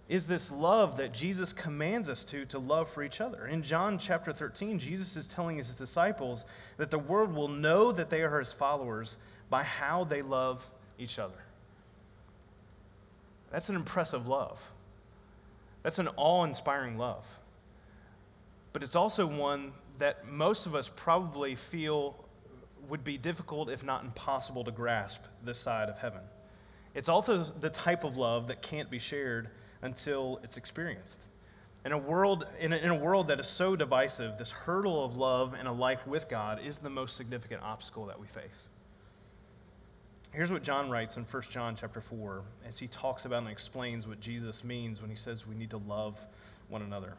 is 0.07 0.27
this 0.27 0.51
love 0.51 0.97
that 0.97 1.13
Jesus 1.13 1.51
commands 1.51 2.09
us 2.09 2.23
to 2.25 2.45
to 2.45 2.59
love 2.59 2.89
for 2.89 3.03
each 3.03 3.19
other. 3.19 3.47
In 3.47 3.63
John 3.63 3.97
chapter 3.97 4.31
13, 4.31 4.77
Jesus 4.77 5.15
is 5.15 5.27
telling 5.27 5.57
his 5.57 5.75
disciples 5.77 6.45
that 6.77 6.91
the 6.91 6.99
world 6.99 7.33
will 7.33 7.47
know 7.47 7.91
that 7.91 8.09
they 8.09 8.21
are 8.21 8.39
his 8.39 8.53
followers 8.53 9.17
by 9.49 9.63
how 9.63 10.03
they 10.03 10.21
love 10.21 10.69
each 10.99 11.17
other. 11.17 11.33
That's 13.51 13.69
an 13.69 13.75
impressive 13.75 14.27
love. 14.27 14.69
That's 15.81 15.99
an 15.99 16.09
awe-inspiring 16.17 16.97
love. 16.97 17.39
But 18.73 18.83
it's 18.83 18.95
also 18.95 19.25
one 19.25 19.71
that 19.97 20.27
most 20.27 20.65
of 20.65 20.75
us 20.75 20.89
probably 20.93 21.55
feel 21.55 22.15
would 22.89 23.03
be 23.03 23.17
difficult 23.17 23.69
if 23.69 23.83
not 23.83 24.03
impossible 24.03 24.63
to 24.65 24.71
grasp 24.71 25.23
this 25.43 25.57
side 25.57 25.89
of 25.89 25.97
heaven. 25.97 26.21
It's 26.93 27.09
also 27.09 27.43
the 27.43 27.69
type 27.69 28.03
of 28.03 28.17
love 28.17 28.47
that 28.47 28.61
can't 28.61 28.91
be 28.91 28.99
shared 28.99 29.49
until 29.85 30.39
it's 30.43 30.57
experienced. 30.57 31.21
In 31.85 31.91
a 31.91 31.97
world, 31.97 32.47
in 32.59 32.73
a, 32.73 32.77
in 32.77 32.89
a 32.89 32.95
world 32.95 33.27
that 33.27 33.39
is 33.39 33.45
so 33.45 33.75
divisive, 33.75 34.39
this 34.39 34.49
hurdle 34.49 35.05
of 35.05 35.15
love 35.15 35.55
and 35.57 35.67
a 35.67 35.71
life 35.71 36.07
with 36.07 36.27
God 36.27 36.59
is 36.65 36.79
the 36.79 36.89
most 36.89 37.15
significant 37.15 37.61
obstacle 37.61 38.07
that 38.07 38.19
we 38.19 38.25
face. 38.25 38.69
Here's 40.31 40.51
what 40.51 40.63
John 40.63 40.89
writes 40.89 41.15
in 41.15 41.23
1 41.23 41.43
John 41.43 41.75
chapter 41.75 42.01
4 42.01 42.41
as 42.67 42.79
he 42.79 42.87
talks 42.87 43.23
about 43.23 43.43
and 43.43 43.47
explains 43.47 44.07
what 44.07 44.19
Jesus 44.19 44.63
means 44.63 44.99
when 44.99 45.11
he 45.11 45.15
says 45.15 45.47
we 45.47 45.55
need 45.55 45.69
to 45.69 45.77
love 45.77 46.25
one 46.67 46.81
another. 46.81 47.13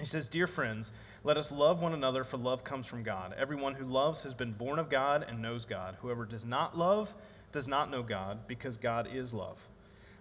He 0.00 0.06
says, 0.06 0.28
Dear 0.28 0.48
friends, 0.48 0.92
let 1.22 1.36
us 1.36 1.52
love 1.52 1.80
one 1.80 1.92
another, 1.92 2.24
for 2.24 2.36
love 2.36 2.64
comes 2.64 2.88
from 2.88 3.04
God. 3.04 3.34
Everyone 3.38 3.74
who 3.74 3.84
loves 3.84 4.24
has 4.24 4.34
been 4.34 4.52
born 4.52 4.78
of 4.78 4.90
God 4.90 5.24
and 5.26 5.40
knows 5.40 5.64
God. 5.64 5.96
Whoever 6.00 6.24
does 6.24 6.44
not 6.44 6.76
love 6.76 7.14
does 7.52 7.68
not 7.68 7.90
know 7.90 8.02
God, 8.02 8.46
because 8.48 8.76
God 8.76 9.08
is 9.12 9.32
love. 9.32 9.60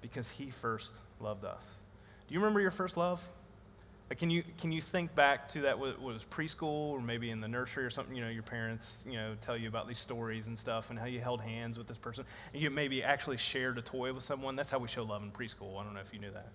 Because 0.00 0.28
he 0.28 0.50
first 0.50 0.96
loved 1.20 1.44
us. 1.44 1.78
Do 2.28 2.34
you 2.34 2.40
remember 2.40 2.60
your 2.60 2.70
first 2.70 2.96
love? 2.96 3.26
Like, 4.08 4.18
can 4.18 4.30
you, 4.30 4.42
can 4.58 4.72
you 4.72 4.80
think 4.80 5.14
back 5.14 5.48
to 5.48 5.62
that, 5.62 5.78
what 5.78 6.00
was 6.00 6.24
preschool 6.24 6.92
or 6.92 7.00
maybe 7.00 7.30
in 7.30 7.40
the 7.40 7.48
nursery 7.48 7.84
or 7.84 7.90
something? 7.90 8.14
You 8.14 8.22
know, 8.22 8.30
your 8.30 8.42
parents, 8.42 9.04
you 9.06 9.14
know, 9.14 9.34
tell 9.40 9.56
you 9.56 9.68
about 9.68 9.86
these 9.86 9.98
stories 9.98 10.46
and 10.46 10.56
stuff 10.56 10.88
and 10.88 10.98
how 10.98 11.04
you 11.04 11.20
held 11.20 11.42
hands 11.42 11.76
with 11.76 11.86
this 11.88 11.98
person. 11.98 12.24
And 12.54 12.62
you 12.62 12.70
maybe 12.70 13.02
actually 13.02 13.36
shared 13.36 13.76
a 13.76 13.82
toy 13.82 14.14
with 14.14 14.22
someone. 14.22 14.56
That's 14.56 14.70
how 14.70 14.78
we 14.78 14.88
show 14.88 15.02
love 15.02 15.22
in 15.22 15.30
preschool. 15.30 15.78
I 15.78 15.84
don't 15.84 15.92
know 15.92 16.00
if 16.00 16.14
you 16.14 16.20
knew 16.20 16.30
that. 16.30 16.48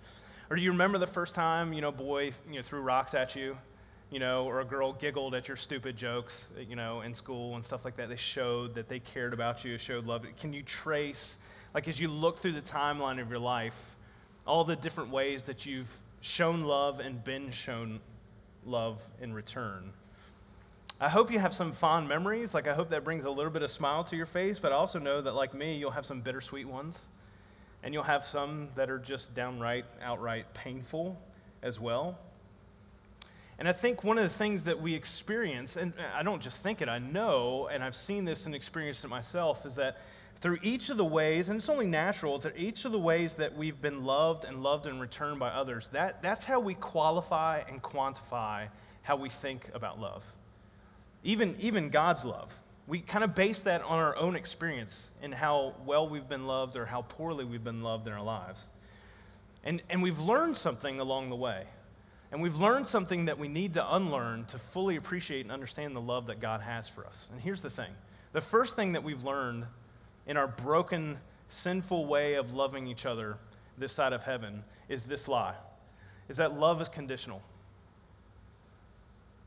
Or 0.50 0.56
do 0.56 0.64
you 0.64 0.72
remember 0.72 0.98
the 0.98 1.08
first 1.08 1.36
time, 1.36 1.74
you 1.74 1.82
know, 1.82 1.92
boy, 1.92 2.32
you 2.50 2.56
know, 2.56 2.62
threw 2.64 2.82
rocks 2.82 3.14
at 3.14 3.36
you? 3.36 3.56
You 4.10 4.20
know, 4.20 4.46
or 4.46 4.60
a 4.60 4.66
girl 4.66 4.94
giggled 4.94 5.34
at 5.34 5.48
your 5.48 5.58
stupid 5.58 5.96
jokes, 5.96 6.52
you 6.70 6.76
know, 6.76 7.02
in 7.02 7.16
school 7.16 7.56
and 7.56 7.66
stuff 7.66 7.86
like 7.86 7.98
that. 7.98 8.10
They 8.10 8.16
showed 8.16 8.76
that 8.76 8.88
they 8.88 9.00
cared 9.00 9.34
about 9.34 9.66
you, 9.66 9.78
showed 9.78 10.06
love. 10.06 10.26
Can 10.40 10.54
you 10.54 10.62
trace, 10.62 11.38
like, 11.74 11.88
as 11.88 12.00
you 12.00 12.08
look 12.08 12.40
through 12.40 12.54
the 12.54 12.62
timeline 12.62 13.22
of 13.22 13.30
your 13.30 13.40
life, 13.40 13.96
all 14.46 14.64
the 14.64 14.76
different 14.76 15.10
ways 15.10 15.44
that 15.44 15.66
you've 15.66 15.96
shown 16.22 16.64
love 16.64 17.00
and 17.00 17.24
been 17.24 17.52
shown 17.52 18.00
love 18.66 19.02
in 19.22 19.34
return. 19.34 19.92
I 21.02 21.10
hope 21.10 21.32
you 21.32 21.40
have 21.40 21.54
some 21.54 21.72
fond 21.72 22.08
memories. 22.08 22.54
Like, 22.54 22.68
I 22.68 22.74
hope 22.74 22.90
that 22.90 23.04
brings 23.04 23.26
a 23.26 23.30
little 23.30 23.52
bit 23.52 23.62
of 23.62 23.72
smile 23.72 24.04
to 24.06 24.16
your 24.16 24.26
face, 24.26 24.60
but 24.60 24.72
I 24.72 24.76
also 24.76 25.00
know 25.00 25.22
that, 25.22 25.34
like 25.36 25.54
me, 25.54 25.76
you'll 25.76 25.92
have 25.92 26.06
some 26.06 26.22
bittersweet 26.22 26.68
ones. 26.68 27.04
And 27.86 27.94
you'll 27.94 28.04
have 28.04 28.24
some 28.24 28.70
that 28.76 28.90
are 28.90 28.98
just 28.98 29.36
downright, 29.36 29.84
outright 30.02 30.54
painful 30.54 31.20
as 31.62 31.82
well. 31.82 32.18
And 33.60 33.68
I 33.68 33.74
think 33.74 34.06
one 34.06 34.18
of 34.18 34.24
the 34.24 34.30
things 34.30 34.64
that 34.64 34.82
we 34.82 34.96
experience, 34.96 35.76
and 35.76 35.92
I 36.16 36.24
don't 36.24 36.42
just 36.42 36.64
think 36.64 36.82
it, 36.82 36.88
I 36.88 37.00
know, 37.00 37.68
and 37.70 37.84
I've 37.84 37.98
seen 37.98 38.24
this 38.24 38.46
and 38.46 38.56
experienced 38.56 39.04
it 39.04 39.10
myself, 39.10 39.66
is 39.66 39.76
that 39.76 39.98
through 40.44 40.58
each 40.62 40.90
of 40.90 40.98
the 40.98 41.06
ways, 41.06 41.48
and 41.48 41.56
it's 41.56 41.70
only 41.70 41.88
natural, 41.88 42.38
through 42.38 42.52
each 42.58 42.84
of 42.84 42.92
the 42.92 43.00
ways 43.00 43.36
that 43.36 43.56
we've 43.56 43.82
been 43.82 44.04
loved 44.04 44.44
and 44.44 44.62
loved 44.62 44.86
in 44.86 45.00
return 45.00 45.40
by 45.40 45.48
others, 45.48 45.88
that, 45.90 46.22
that's 46.22 46.44
how 46.44 46.60
we 46.60 46.74
qualify 46.74 47.62
and 47.70 47.82
quantify 47.82 48.68
how 49.04 49.16
we 49.16 49.30
think 49.30 49.70
about 49.74 50.02
love. 50.02 50.36
Even, 51.24 51.56
even 51.62 51.88
God's 51.88 52.26
love. 52.26 52.60
We 52.88 53.00
kind 53.00 53.24
of 53.24 53.34
base 53.34 53.62
that 53.62 53.84
on 53.84 54.00
our 54.00 54.18
own 54.18 54.36
experience 54.36 55.12
and 55.22 55.34
how 55.34 55.76
well 55.86 56.10
we've 56.10 56.28
been 56.28 56.46
loved 56.46 56.76
or 56.76 56.86
how 56.86 57.04
poorly 57.04 57.46
we've 57.46 57.64
been 57.64 57.82
loved 57.82 58.06
in 58.08 58.12
our 58.12 58.22
lives. 58.22 58.74
And, 59.64 59.82
and 59.90 60.04
we've 60.04 60.20
learned 60.20 60.58
something 60.58 61.00
along 61.00 61.30
the 61.30 61.38
way. 61.38 61.64
And 62.34 62.42
we've 62.42 62.58
learned 62.58 62.86
something 62.86 63.26
that 63.26 63.40
we 63.40 63.48
need 63.48 63.76
to 63.76 63.96
unlearn 63.96 64.44
to 64.48 64.58
fully 64.58 64.98
appreciate 64.98 65.46
and 65.46 65.54
understand 65.54 65.96
the 65.96 66.02
love 66.02 66.28
that 66.28 66.42
God 66.42 66.60
has 66.60 66.90
for 66.90 67.06
us. 67.06 67.30
And 67.32 67.40
here's 67.40 67.62
the 67.62 67.70
thing 67.70 67.92
the 68.34 68.42
first 68.42 68.76
thing 68.76 68.92
that 68.92 69.06
we've 69.06 69.24
learned 69.24 69.68
in 70.28 70.38
our 70.38 70.48
broken, 70.48 71.18
sinful 71.50 72.06
way 72.06 72.36
of 72.36 72.54
loving 72.54 72.88
each 72.88 73.06
other 73.06 73.38
this 73.78 73.92
side 73.92 74.14
of 74.14 74.24
heaven 74.24 74.64
is 74.88 75.06
this 75.06 75.28
lie 75.28 75.56
is 76.30 76.38
that 76.38 76.58
love 76.58 76.82
is 76.82 76.90
conditional. 76.90 77.42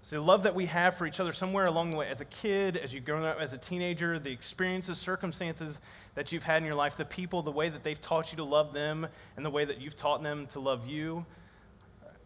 So, 0.02 0.16
the 0.16 0.22
love 0.22 0.44
that 0.44 0.54
we 0.54 0.66
have 0.66 0.96
for 0.96 1.04
each 1.04 1.18
other 1.18 1.32
somewhere 1.32 1.66
along 1.66 1.90
the 1.90 1.96
way, 1.96 2.08
as 2.08 2.20
a 2.20 2.26
kid, 2.26 2.76
as 2.76 2.94
you've 2.94 3.04
grown 3.04 3.24
up, 3.24 3.40
as 3.40 3.52
a 3.52 3.58
teenager, 3.58 4.20
the 4.20 4.30
experiences, 4.30 4.98
circumstances 4.98 5.80
that 6.14 6.30
you've 6.30 6.44
had 6.44 6.58
in 6.58 6.64
your 6.64 6.76
life, 6.76 6.96
the 6.96 7.04
people, 7.04 7.42
the 7.42 7.50
way 7.50 7.68
that 7.68 7.82
they've 7.82 8.00
taught 8.00 8.30
you 8.30 8.36
to 8.36 8.44
love 8.44 8.72
them, 8.72 9.08
and 9.36 9.44
the 9.44 9.50
way 9.50 9.64
that 9.64 9.80
you've 9.80 9.96
taught 9.96 10.22
them 10.22 10.46
to 10.48 10.60
love 10.60 10.86
you. 10.86 11.26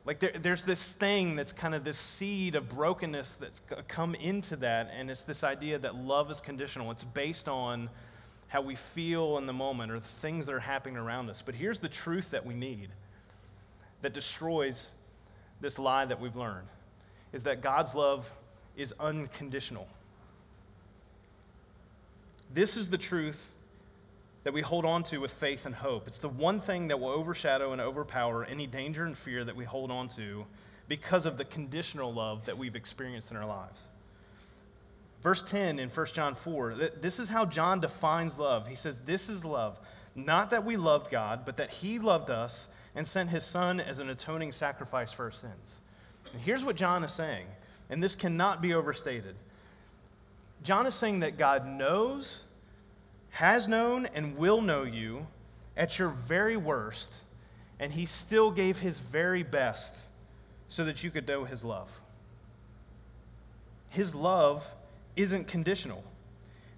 Like, 0.04 0.18
there, 0.18 0.32
there's 0.32 0.66
this 0.66 0.92
thing 0.92 1.36
that's 1.36 1.52
kind 1.52 1.74
of 1.74 1.84
this 1.84 1.96
seed 1.96 2.54
of 2.54 2.68
brokenness 2.68 3.36
that's 3.36 3.62
come 3.88 4.14
into 4.14 4.56
that, 4.56 4.90
and 4.94 5.10
it's 5.10 5.22
this 5.22 5.42
idea 5.42 5.78
that 5.78 5.94
love 5.94 6.30
is 6.30 6.40
conditional. 6.40 6.90
It's 6.90 7.04
based 7.04 7.48
on 7.48 7.88
how 8.50 8.60
we 8.60 8.74
feel 8.74 9.38
in 9.38 9.46
the 9.46 9.52
moment 9.52 9.92
or 9.92 10.00
the 10.00 10.06
things 10.06 10.46
that 10.46 10.54
are 10.54 10.60
happening 10.60 10.96
around 10.96 11.30
us. 11.30 11.40
But 11.40 11.54
here's 11.54 11.80
the 11.80 11.88
truth 11.88 12.32
that 12.32 12.44
we 12.44 12.52
need 12.52 12.90
that 14.02 14.12
destroys 14.12 14.90
this 15.60 15.78
lie 15.78 16.04
that 16.04 16.20
we've 16.20 16.36
learned 16.36 16.66
is 17.32 17.44
that 17.44 17.60
God's 17.60 17.94
love 17.94 18.28
is 18.76 18.92
unconditional. 18.98 19.86
This 22.52 22.76
is 22.76 22.90
the 22.90 22.98
truth 22.98 23.52
that 24.42 24.52
we 24.52 24.62
hold 24.62 24.84
on 24.84 25.04
to 25.04 25.18
with 25.18 25.32
faith 25.32 25.64
and 25.64 25.74
hope. 25.74 26.08
It's 26.08 26.18
the 26.18 26.28
one 26.28 26.60
thing 26.60 26.88
that 26.88 26.98
will 26.98 27.10
overshadow 27.10 27.70
and 27.70 27.80
overpower 27.80 28.44
any 28.44 28.66
danger 28.66 29.04
and 29.04 29.16
fear 29.16 29.44
that 29.44 29.54
we 29.54 29.64
hold 29.64 29.92
on 29.92 30.08
to 30.08 30.46
because 30.88 31.24
of 31.24 31.38
the 31.38 31.44
conditional 31.44 32.12
love 32.12 32.46
that 32.46 32.58
we've 32.58 32.74
experienced 32.74 33.30
in 33.30 33.36
our 33.36 33.46
lives. 33.46 33.90
Verse 35.22 35.42
10 35.42 35.78
in 35.78 35.90
1 35.90 36.06
John 36.06 36.34
4, 36.34 36.74
this 37.00 37.18
is 37.18 37.28
how 37.28 37.44
John 37.44 37.80
defines 37.80 38.38
love. 38.38 38.66
He 38.66 38.74
says, 38.74 39.00
This 39.00 39.28
is 39.28 39.44
love, 39.44 39.78
not 40.14 40.50
that 40.50 40.64
we 40.64 40.76
loved 40.76 41.10
God, 41.10 41.44
but 41.44 41.58
that 41.58 41.70
he 41.70 41.98
loved 41.98 42.30
us 42.30 42.68
and 42.94 43.06
sent 43.06 43.28
his 43.30 43.44
son 43.44 43.80
as 43.80 43.98
an 43.98 44.08
atoning 44.08 44.52
sacrifice 44.52 45.12
for 45.12 45.24
our 45.24 45.30
sins. 45.30 45.80
And 46.32 46.40
here's 46.40 46.64
what 46.64 46.76
John 46.76 47.04
is 47.04 47.12
saying, 47.12 47.46
and 47.90 48.02
this 48.02 48.16
cannot 48.16 48.62
be 48.62 48.72
overstated. 48.72 49.36
John 50.62 50.86
is 50.86 50.94
saying 50.94 51.20
that 51.20 51.36
God 51.36 51.66
knows, 51.66 52.44
has 53.30 53.68
known, 53.68 54.06
and 54.06 54.36
will 54.36 54.62
know 54.62 54.84
you 54.84 55.26
at 55.76 55.98
your 55.98 56.08
very 56.08 56.56
worst, 56.56 57.24
and 57.78 57.92
he 57.92 58.06
still 58.06 58.50
gave 58.50 58.78
his 58.78 59.00
very 59.00 59.42
best 59.42 60.06
so 60.68 60.84
that 60.84 61.04
you 61.04 61.10
could 61.10 61.28
know 61.28 61.44
his 61.44 61.62
love. 61.62 62.00
His 63.90 64.14
love 64.14 64.74
isn't 65.16 65.48
conditional. 65.48 66.04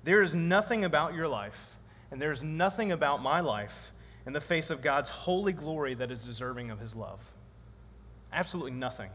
There 0.04 0.22
is 0.22 0.34
nothing 0.34 0.84
about 0.84 1.14
your 1.14 1.28
life, 1.28 1.76
and 2.10 2.20
there 2.20 2.32
is 2.32 2.42
nothing 2.42 2.92
about 2.92 3.22
my 3.22 3.40
life 3.40 3.92
in 4.26 4.32
the 4.32 4.40
face 4.40 4.70
of 4.70 4.82
God's 4.82 5.10
holy 5.10 5.52
glory 5.52 5.94
that 5.94 6.10
is 6.10 6.24
deserving 6.24 6.70
of 6.70 6.80
his 6.80 6.94
love. 6.94 7.30
Absolutely 8.32 8.72
nothing. 8.72 9.10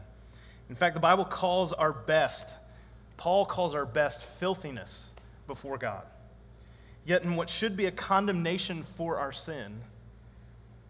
In 0.68 0.74
fact, 0.74 0.94
the 0.94 1.00
Bible 1.00 1.24
calls 1.24 1.72
our 1.72 1.92
best, 1.92 2.56
Paul 3.16 3.46
calls 3.46 3.74
our 3.74 3.86
best 3.86 4.22
filthiness 4.22 5.12
before 5.46 5.78
God. 5.78 6.04
Yet, 7.04 7.22
in 7.22 7.36
what 7.36 7.48
should 7.48 7.76
be 7.76 7.86
a 7.86 7.90
condemnation 7.90 8.82
for 8.82 9.18
our 9.18 9.32
sin, 9.32 9.80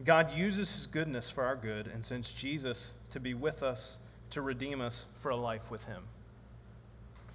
God 0.04 0.36
uses 0.36 0.72
his 0.72 0.86
goodness 0.86 1.30
for 1.30 1.44
our 1.44 1.56
good 1.56 1.86
and 1.86 2.04
sends 2.04 2.32
Jesus 2.32 2.94
to 3.10 3.20
be 3.20 3.34
with 3.34 3.62
us, 3.62 3.98
to 4.30 4.42
redeem 4.42 4.80
us 4.80 5.06
for 5.18 5.30
a 5.30 5.36
life 5.36 5.70
with 5.70 5.84
him. 5.84 6.04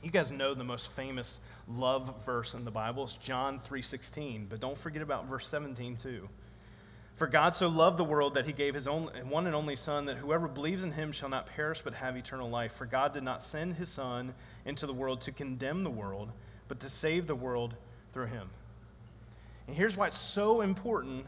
You 0.04 0.12
guys 0.12 0.34
know 0.34 0.54
the 0.54 0.66
most 0.66 0.92
famous 0.92 1.40
love 1.66 2.26
verse 2.26 2.54
in 2.54 2.66
the 2.66 2.72
Bible 2.72 3.06
is 3.06 3.14
John 3.14 3.58
3:16, 3.58 4.48
but 4.50 4.60
don't 4.60 4.78
forget 4.78 5.02
about 5.02 5.28
verse 5.28 5.48
17 5.48 5.96
too. 5.96 6.28
For 7.16 7.26
God 7.26 7.56
so 7.56 7.70
loved 7.70 7.98
the 7.98 8.04
world 8.04 8.34
that 8.34 8.46
he 8.46 8.52
gave 8.52 8.74
his 8.74 8.86
only, 8.86 9.14
one 9.22 9.46
and 9.46 9.56
only 9.56 9.78
Son, 9.78 10.06
that 10.06 10.18
whoever 10.18 10.50
believes 10.50 10.84
in 10.84 10.92
him 10.92 11.14
shall 11.14 11.30
not 11.30 11.46
perish 11.46 11.82
but 11.82 11.94
have 11.94 12.18
eternal 12.18 12.50
life. 12.50 12.74
For 12.74 12.86
God 12.86 13.14
did 13.14 13.24
not 13.24 13.42
send 13.42 13.76
his 13.76 13.88
Son 13.88 14.34
into 14.66 14.86
the 14.86 14.94
world 14.94 15.22
to 15.22 15.32
condemn 15.32 15.84
the 15.84 15.90
world, 15.90 16.34
but 16.68 16.82
to 16.82 16.90
save 16.90 17.28
the 17.28 17.36
world 17.36 17.76
through 18.12 18.26
him. 18.26 18.50
And 19.68 19.78
here's 19.78 19.96
why 19.96 20.08
it's 20.08 20.18
so 20.18 20.60
important 20.60 21.28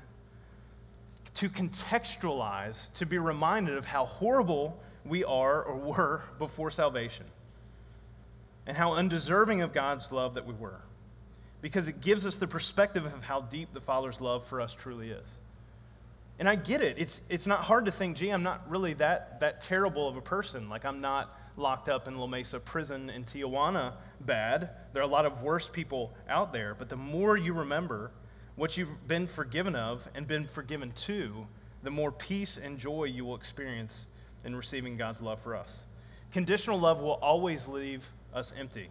to 1.35 1.47
contextualize, 1.49 2.91
to 2.95 3.05
be 3.05 3.19
reminded 3.19 3.77
of 3.77 3.85
how 3.85 4.05
horrible 4.05 4.81
we 5.05 5.23
are 5.23 5.63
or 5.63 5.75
were 5.77 6.23
before 6.39 6.71
salvation, 6.71 7.25
and 8.67 8.77
how 8.77 8.93
undeserving 8.93 9.61
of 9.61 9.73
God's 9.73 10.11
love 10.11 10.33
that 10.35 10.45
we 10.45 10.53
were. 10.53 10.81
Because 11.61 11.87
it 11.87 12.01
gives 12.01 12.25
us 12.25 12.35
the 12.35 12.47
perspective 12.47 13.05
of 13.05 13.23
how 13.23 13.41
deep 13.41 13.73
the 13.73 13.81
Father's 13.81 14.21
love 14.21 14.45
for 14.45 14.61
us 14.61 14.73
truly 14.73 15.09
is. 15.09 15.39
And 16.37 16.49
I 16.49 16.55
get 16.55 16.81
it. 16.81 16.97
It's, 16.99 17.21
it's 17.29 17.47
not 17.47 17.61
hard 17.61 17.85
to 17.85 17.91
think, 17.91 18.17
gee, 18.17 18.29
I'm 18.29 18.43
not 18.43 18.69
really 18.69 18.93
that, 18.95 19.39
that 19.39 19.61
terrible 19.61 20.07
of 20.07 20.17
a 20.17 20.21
person. 20.21 20.69
Like, 20.69 20.85
I'm 20.85 20.99
not 20.99 21.33
locked 21.57 21.87
up 21.87 22.07
in 22.07 22.17
La 22.17 22.27
Mesa 22.27 22.59
prison 22.59 23.09
in 23.09 23.23
Tijuana 23.23 23.93
bad. 24.19 24.69
There 24.93 25.01
are 25.01 25.05
a 25.05 25.09
lot 25.09 25.25
of 25.25 25.41
worse 25.41 25.69
people 25.69 26.13
out 26.27 26.51
there. 26.51 26.75
But 26.75 26.89
the 26.89 26.97
more 26.97 27.37
you 27.37 27.53
remember 27.53 28.11
what 28.55 28.77
you've 28.77 29.07
been 29.07 29.27
forgiven 29.27 29.75
of 29.75 30.09
and 30.13 30.27
been 30.27 30.45
forgiven 30.45 30.91
to, 30.91 31.47
the 31.83 31.91
more 31.91 32.11
peace 32.11 32.57
and 32.57 32.77
joy 32.77 33.05
you 33.05 33.23
will 33.23 33.35
experience 33.35 34.07
in 34.43 34.55
receiving 34.55 34.97
God's 34.97 35.21
love 35.21 35.39
for 35.39 35.55
us. 35.55 35.85
Conditional 36.31 36.79
love 36.79 37.01
will 37.01 37.19
always 37.21 37.67
leave 37.67 38.11
us 38.35 38.53
empty. 38.59 38.89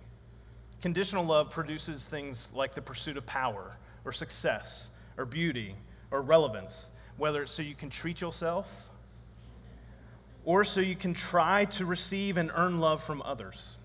Conditional 0.81 1.25
love 1.25 1.51
produces 1.51 2.09
things 2.09 2.51
like 2.55 2.75
the 2.75 2.83
pursuit 2.83 3.17
of 3.17 3.27
power 3.27 3.77
or 4.05 4.13
success 4.13 4.91
or 5.17 5.25
beauty 5.25 5.77
or 6.11 6.21
relevance 6.21 6.91
whether 7.17 7.43
it's 7.43 7.53
so 7.53 7.63
you 7.63 7.75
can 7.75 7.91
treat 7.91 8.21
yourself 8.21 8.91
or 10.45 10.65
so 10.65 10.81
you 10.81 10.97
can 10.97 11.15
try 11.15 11.65
to 11.65 11.87
receive 11.87 12.37
and 12.37 12.51
earn 12.55 12.79
love 12.79 13.03
from 13.03 13.23
others. 13.23 13.79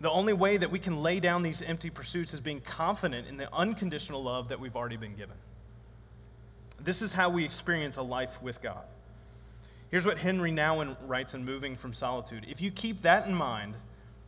The 0.00 0.10
only 0.10 0.34
way 0.34 0.58
that 0.58 0.70
we 0.70 0.78
can 0.78 1.02
lay 1.02 1.20
down 1.20 1.42
these 1.42 1.62
empty 1.62 1.88
pursuits 1.88 2.34
is 2.34 2.40
being 2.40 2.60
confident 2.60 3.28
in 3.28 3.38
the 3.38 3.52
unconditional 3.54 4.22
love 4.22 4.48
that 4.48 4.60
we've 4.60 4.76
already 4.76 4.98
been 4.98 5.14
given. 5.14 5.36
This 6.78 7.00
is 7.00 7.14
how 7.14 7.30
we 7.30 7.44
experience 7.44 7.96
a 7.96 8.02
life 8.02 8.42
with 8.42 8.60
God. 8.60 8.84
Here's 9.90 10.04
what 10.04 10.18
Henry 10.18 10.52
Nouwen 10.52 10.96
writes 11.06 11.32
in 11.32 11.46
Moving 11.46 11.76
from 11.76 11.94
Solitude. 11.94 12.44
If 12.50 12.60
you 12.60 12.70
keep 12.70 13.02
that 13.02 13.26
in 13.26 13.34
mind, 13.34 13.74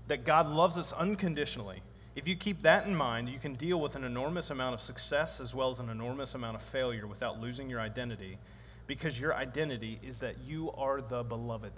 that 0.08 0.24
God 0.24 0.48
loves 0.48 0.76
us 0.76 0.92
unconditionally, 0.92 1.82
if 2.16 2.26
you 2.26 2.34
keep 2.34 2.62
that 2.62 2.86
in 2.86 2.96
mind, 2.96 3.28
you 3.28 3.38
can 3.38 3.54
deal 3.54 3.80
with 3.80 3.94
an 3.94 4.02
enormous 4.02 4.50
amount 4.50 4.74
of 4.74 4.80
success 4.80 5.40
as 5.40 5.54
well 5.54 5.70
as 5.70 5.78
an 5.78 5.88
enormous 5.88 6.34
amount 6.34 6.56
of 6.56 6.62
failure 6.62 7.06
without 7.06 7.40
losing 7.40 7.70
your 7.70 7.80
identity, 7.80 8.38
because 8.88 9.20
your 9.20 9.34
identity 9.34 10.00
is 10.02 10.18
that 10.18 10.36
you 10.44 10.72
are 10.72 11.00
the 11.00 11.22
beloved. 11.22 11.72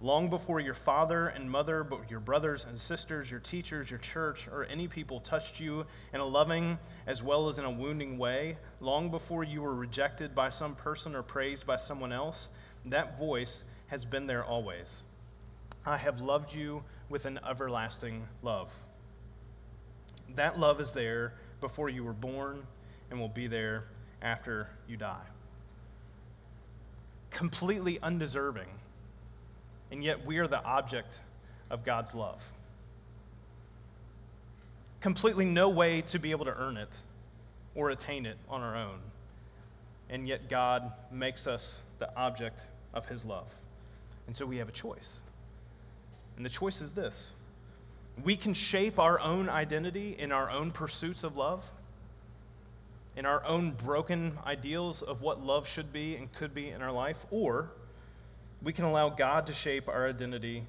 Long 0.00 0.30
before 0.30 0.60
your 0.60 0.74
father 0.74 1.26
and 1.28 1.50
mother, 1.50 1.84
but 1.84 2.10
your 2.10 2.20
brothers 2.20 2.64
and 2.64 2.76
sisters, 2.76 3.30
your 3.30 3.40
teachers, 3.40 3.90
your 3.90 3.98
church, 3.98 4.48
or 4.48 4.64
any 4.64 4.88
people 4.88 5.20
touched 5.20 5.60
you 5.60 5.86
in 6.12 6.20
a 6.20 6.24
loving 6.24 6.78
as 7.06 7.22
well 7.22 7.48
as 7.48 7.58
in 7.58 7.64
a 7.64 7.70
wounding 7.70 8.16
way, 8.16 8.58
long 8.80 9.10
before 9.10 9.44
you 9.44 9.62
were 9.62 9.74
rejected 9.74 10.34
by 10.34 10.48
some 10.48 10.74
person 10.74 11.14
or 11.14 11.22
praised 11.22 11.66
by 11.66 11.76
someone 11.76 12.12
else, 12.12 12.48
that 12.84 13.18
voice 13.18 13.64
has 13.88 14.04
been 14.04 14.26
there 14.26 14.44
always. 14.44 15.02
I 15.88 15.96
have 15.96 16.20
loved 16.20 16.54
you 16.54 16.84
with 17.08 17.24
an 17.24 17.40
everlasting 17.48 18.28
love. 18.42 18.70
That 20.34 20.58
love 20.58 20.82
is 20.82 20.92
there 20.92 21.32
before 21.62 21.88
you 21.88 22.04
were 22.04 22.12
born 22.12 22.66
and 23.10 23.18
will 23.18 23.30
be 23.30 23.46
there 23.46 23.84
after 24.20 24.68
you 24.86 24.98
die. 24.98 25.24
Completely 27.30 27.98
undeserving, 28.02 28.68
and 29.90 30.04
yet 30.04 30.26
we 30.26 30.36
are 30.36 30.46
the 30.46 30.62
object 30.62 31.20
of 31.70 31.84
God's 31.84 32.14
love. 32.14 32.52
Completely 35.00 35.46
no 35.46 35.70
way 35.70 36.02
to 36.02 36.18
be 36.18 36.32
able 36.32 36.44
to 36.44 36.54
earn 36.54 36.76
it 36.76 37.02
or 37.74 37.88
attain 37.88 38.26
it 38.26 38.36
on 38.50 38.60
our 38.60 38.76
own, 38.76 38.98
and 40.10 40.28
yet 40.28 40.50
God 40.50 40.92
makes 41.10 41.46
us 41.46 41.80
the 41.98 42.14
object 42.14 42.66
of 42.92 43.06
His 43.06 43.24
love. 43.24 43.54
And 44.26 44.36
so 44.36 44.44
we 44.44 44.58
have 44.58 44.68
a 44.68 44.72
choice. 44.72 45.22
And 46.38 46.44
the 46.44 46.50
choice 46.50 46.80
is 46.80 46.94
this 46.94 47.32
we 48.24 48.36
can 48.36 48.54
shape 48.54 48.98
our 48.98 49.20
own 49.20 49.48
identity 49.48 50.16
in 50.18 50.32
our 50.32 50.48
own 50.50 50.70
pursuits 50.70 51.24
of 51.24 51.36
love, 51.36 51.72
in 53.16 53.26
our 53.26 53.44
own 53.44 53.72
broken 53.72 54.38
ideals 54.46 55.02
of 55.02 55.20
what 55.20 55.44
love 55.44 55.68
should 55.68 55.92
be 55.92 56.14
and 56.14 56.32
could 56.32 56.54
be 56.54 56.68
in 56.70 56.80
our 56.80 56.92
life, 56.92 57.26
or 57.32 57.70
we 58.62 58.72
can 58.72 58.84
allow 58.84 59.08
God 59.08 59.48
to 59.48 59.52
shape 59.52 59.88
our 59.88 60.08
identity 60.08 60.62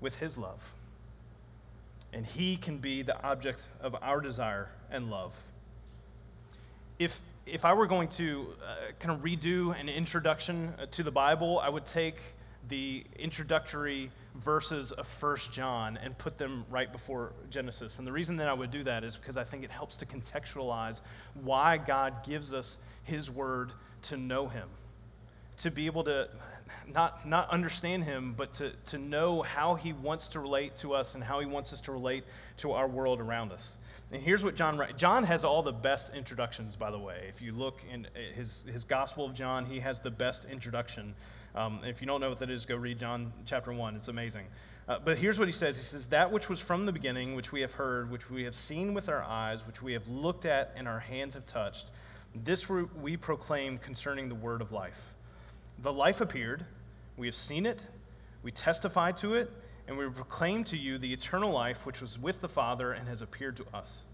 with 0.00 0.16
His 0.16 0.36
love. 0.36 0.74
And 2.12 2.26
He 2.26 2.58
can 2.58 2.76
be 2.76 3.00
the 3.00 3.20
object 3.22 3.68
of 3.80 3.96
our 4.02 4.20
desire 4.20 4.68
and 4.90 5.10
love. 5.10 5.42
If, 6.98 7.20
if 7.46 7.64
I 7.64 7.72
were 7.72 7.86
going 7.86 8.08
to 8.08 8.48
uh, 8.62 8.92
kind 8.98 9.14
of 9.14 9.24
redo 9.24 9.78
an 9.78 9.88
introduction 9.88 10.74
to 10.90 11.02
the 11.02 11.10
Bible, 11.10 11.58
I 11.58 11.70
would 11.70 11.86
take 11.86 12.16
the 12.68 13.04
introductory 13.18 14.10
verses 14.36 14.92
of 14.92 15.06
First 15.06 15.52
John 15.52 15.98
and 16.02 16.16
put 16.16 16.38
them 16.38 16.64
right 16.70 16.90
before 16.90 17.32
Genesis. 17.50 17.98
And 17.98 18.06
the 18.06 18.12
reason 18.12 18.36
that 18.36 18.48
I 18.48 18.52
would 18.52 18.70
do 18.70 18.84
that 18.84 19.04
is 19.04 19.16
because 19.16 19.36
I 19.36 19.44
think 19.44 19.64
it 19.64 19.70
helps 19.70 19.96
to 19.96 20.06
contextualize 20.06 21.00
why 21.34 21.78
God 21.78 22.24
gives 22.24 22.52
us 22.52 22.78
His 23.04 23.30
Word 23.30 23.72
to 24.02 24.16
know 24.16 24.48
Him, 24.48 24.68
to 25.58 25.70
be 25.70 25.86
able 25.86 26.04
to 26.04 26.28
not, 26.92 27.26
not 27.26 27.50
understand 27.50 28.04
Him, 28.04 28.34
but 28.36 28.52
to, 28.54 28.70
to 28.86 28.98
know 28.98 29.42
how 29.42 29.74
He 29.74 29.92
wants 29.92 30.28
to 30.28 30.40
relate 30.40 30.76
to 30.76 30.94
us 30.94 31.14
and 31.14 31.24
how 31.24 31.40
He 31.40 31.46
wants 31.46 31.72
us 31.72 31.80
to 31.82 31.92
relate 31.92 32.24
to 32.58 32.72
our 32.72 32.86
world 32.86 33.20
around 33.20 33.52
us. 33.52 33.78
And 34.12 34.22
here's 34.22 34.44
what 34.44 34.54
John 34.54 34.78
writes. 34.78 34.94
John 34.96 35.24
has 35.24 35.44
all 35.44 35.62
the 35.62 35.72
best 35.72 36.14
introductions, 36.14 36.76
by 36.76 36.90
the 36.90 36.98
way. 36.98 37.26
If 37.28 37.42
you 37.42 37.52
look 37.52 37.82
in 37.92 38.06
eh, 38.14 38.34
his, 38.36 38.62
his 38.62 38.84
Gospel 38.84 39.24
of 39.24 39.34
John, 39.34 39.66
he 39.66 39.80
has 39.80 40.00
the 40.00 40.12
best 40.12 40.48
introduction 40.48 41.14
um, 41.56 41.80
if 41.84 42.02
you 42.02 42.06
don't 42.06 42.20
know 42.20 42.28
what 42.28 42.38
that 42.40 42.50
is, 42.50 42.66
go 42.66 42.76
read 42.76 42.98
John 42.98 43.32
chapter 43.46 43.72
1. 43.72 43.96
It's 43.96 44.08
amazing. 44.08 44.44
Uh, 44.86 44.98
but 45.02 45.18
here's 45.18 45.38
what 45.38 45.48
he 45.48 45.52
says 45.52 45.76
He 45.76 45.82
says, 45.82 46.08
That 46.08 46.30
which 46.30 46.48
was 46.50 46.60
from 46.60 46.86
the 46.86 46.92
beginning, 46.92 47.34
which 47.34 47.50
we 47.50 47.62
have 47.62 47.74
heard, 47.74 48.10
which 48.10 48.30
we 48.30 48.44
have 48.44 48.54
seen 48.54 48.92
with 48.92 49.08
our 49.08 49.22
eyes, 49.22 49.66
which 49.66 49.82
we 49.82 49.94
have 49.94 50.06
looked 50.08 50.44
at 50.44 50.74
and 50.76 50.86
our 50.86 51.00
hands 51.00 51.34
have 51.34 51.46
touched, 51.46 51.86
this 52.34 52.68
we 52.68 53.16
proclaim 53.16 53.78
concerning 53.78 54.28
the 54.28 54.34
word 54.34 54.60
of 54.60 54.70
life. 54.70 55.14
The 55.78 55.92
life 55.92 56.20
appeared, 56.20 56.66
we 57.16 57.26
have 57.26 57.34
seen 57.34 57.64
it, 57.64 57.86
we 58.42 58.50
testify 58.50 59.12
to 59.12 59.34
it, 59.34 59.50
and 59.88 59.96
we 59.96 60.08
proclaim 60.10 60.62
to 60.64 60.76
you 60.76 60.98
the 60.98 61.12
eternal 61.12 61.50
life 61.50 61.86
which 61.86 62.02
was 62.02 62.18
with 62.18 62.42
the 62.42 62.48
Father 62.48 62.92
and 62.92 63.08
has 63.08 63.22
appeared 63.22 63.56
to 63.56 63.64
us. 63.72 64.04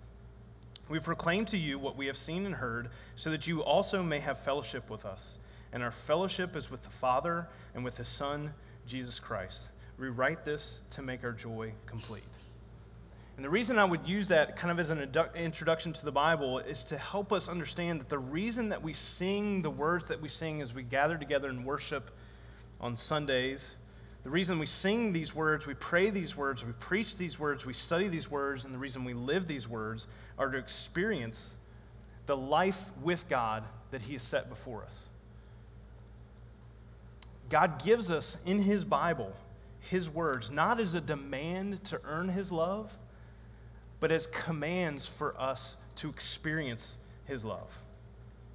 We 0.89 1.01
proclaim 1.01 1.45
to 1.47 1.57
you 1.57 1.79
what 1.79 1.97
we 1.97 2.07
have 2.07 2.17
seen 2.17 2.47
and 2.47 2.55
heard, 2.55 2.91
so 3.17 3.31
that 3.31 3.49
you 3.49 3.63
also 3.63 4.03
may 4.03 4.21
have 4.21 4.39
fellowship 4.39 4.89
with 4.89 5.05
us 5.05 5.39
and 5.73 5.83
our 5.83 5.91
fellowship 5.91 6.57
is 6.57 6.71
with 6.71 6.83
the 6.83 6.91
Father 6.91 7.49
and 7.75 7.85
with 7.85 7.99
His 7.99 8.09
Son, 8.09 8.53
Jesus 8.87 9.19
Christ. 9.21 9.69
We 9.99 10.09
write 10.09 10.45
this 10.45 10.81
to 10.91 11.03
make 11.03 11.25
our 11.25 11.33
joy 11.33 11.73
complete. 11.87 12.23
And 13.37 13.45
the 13.45 13.51
reason 13.51 13.79
I 13.79 13.85
would 13.85 14.07
use 14.07 14.29
that 14.29 14.57
kind 14.57 14.71
of 14.71 14.79
as 14.79 14.91
an 14.91 15.11
introduction 15.35 15.93
to 15.95 16.05
the 16.05 16.13
Bible 16.13 16.59
is 16.59 16.85
to 16.85 16.99
help 16.99 17.33
us 17.33 17.49
understand 17.49 18.01
that 18.01 18.11
the 18.11 18.19
reason 18.19 18.69
that 18.69 18.83
we 18.83 18.93
sing 18.93 19.63
the 19.63 19.71
words 19.71 20.09
that 20.09 20.21
we 20.21 20.29
sing 20.29 20.61
as 20.61 20.75
we 20.75 20.83
gather 20.83 21.17
together 21.17 21.49
and 21.49 21.65
worship 21.65 22.11
on 22.81 22.97
Sundays, 22.97 23.77
the 24.23 24.31
reason 24.31 24.59
we 24.59 24.67
sing 24.67 25.13
these 25.13 25.35
words, 25.35 25.67
we 25.67 25.75
pray 25.75 26.11
these 26.11 26.37
words, 26.37 26.65
we 26.65 26.73
preach 26.73 27.17
these 27.17 27.39
words, 27.39 27.65
we 27.65 27.73
study 27.73 28.09
these 28.09 28.31
words, 28.31 28.65
and 28.65 28.75
the 28.75 28.79
reason 28.79 29.05
we 29.05 29.15
live 29.15 29.49
these 29.49 29.67
words 29.67 30.07
are 30.39 30.51
to 30.51 30.59
experience 30.59 31.57
the 32.27 32.37
life 32.37 32.91
with 33.03 33.29
God 33.29 33.65
that 33.91 34.03
He 34.03 34.13
has 34.13 34.23
set 34.23 34.49
before 34.49 34.85
us. 34.85 35.09
God 37.53 37.85
gives 37.85 38.11
us 38.11 38.43
in 38.47 38.61
His 38.61 38.83
Bible 38.83 39.31
His 39.79 40.09
words, 40.09 40.51
not 40.51 40.81
as 40.81 40.95
a 40.95 41.03
demand 41.03 41.85
to 41.85 42.01
earn 42.05 42.31
His 42.31 42.51
love, 42.51 42.97
but 44.01 44.11
as 44.11 44.27
commands 44.27 45.07
for 45.07 45.39
us 45.39 45.77
to 45.97 46.09
experience 46.09 46.97
His 47.27 47.45
love. 47.45 47.79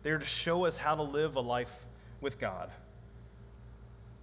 They're 0.01 0.17
to 0.17 0.25
show 0.25 0.65
us 0.65 0.77
how 0.77 0.95
to 0.95 1.03
live 1.03 1.36
a 1.36 1.41
life 1.41 1.86
with 2.21 2.39
God. 2.39 2.71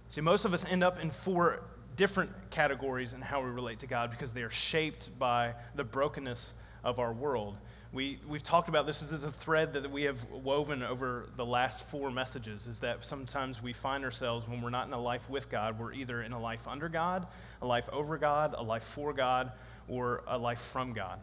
See, 0.09 0.19
most 0.19 0.43
of 0.43 0.53
us 0.53 0.65
end 0.65 0.83
up 0.83 1.01
in 1.01 1.09
four 1.09 1.61
different 1.95 2.31
categories 2.51 3.13
in 3.13 3.21
how 3.21 3.41
we 3.41 3.49
relate 3.49 3.79
to 3.79 3.87
God 3.87 4.11
because 4.11 4.33
they 4.33 4.41
are 4.41 4.49
shaped 4.49 5.17
by 5.17 5.53
the 5.75 5.85
brokenness 5.85 6.51
of 6.83 6.99
our 6.99 7.13
world. 7.13 7.55
We, 7.95 8.19
we've 8.27 8.43
talked 8.43 8.67
about 8.67 8.85
this, 8.85 8.99
this 8.99 9.13
is 9.13 9.23
a 9.23 9.31
thread 9.31 9.71
that 9.71 9.89
we 9.89 10.03
have 10.03 10.21
woven 10.29 10.83
over 10.83 11.29
the 11.37 11.45
last 11.45 11.81
four 11.81 12.11
messages 12.11 12.67
is 12.67 12.81
that 12.81 13.05
sometimes 13.05 13.63
we 13.63 13.71
find 13.71 14.03
ourselves 14.03 14.45
when 14.49 14.61
we're 14.61 14.69
not 14.69 14.85
in 14.85 14.91
a 14.91 14.99
life 14.99 15.29
with 15.29 15.49
God, 15.49 15.79
we're 15.79 15.93
either 15.93 16.21
in 16.21 16.33
a 16.33 16.39
life 16.39 16.67
under 16.67 16.89
God, 16.89 17.25
a 17.61 17.65
life 17.65 17.87
over 17.93 18.17
God, 18.17 18.53
a 18.57 18.61
life 18.61 18.83
for 18.83 19.13
God, 19.13 19.53
or 19.87 20.23
a 20.27 20.37
life 20.37 20.59
from 20.59 20.91
God. 20.91 21.21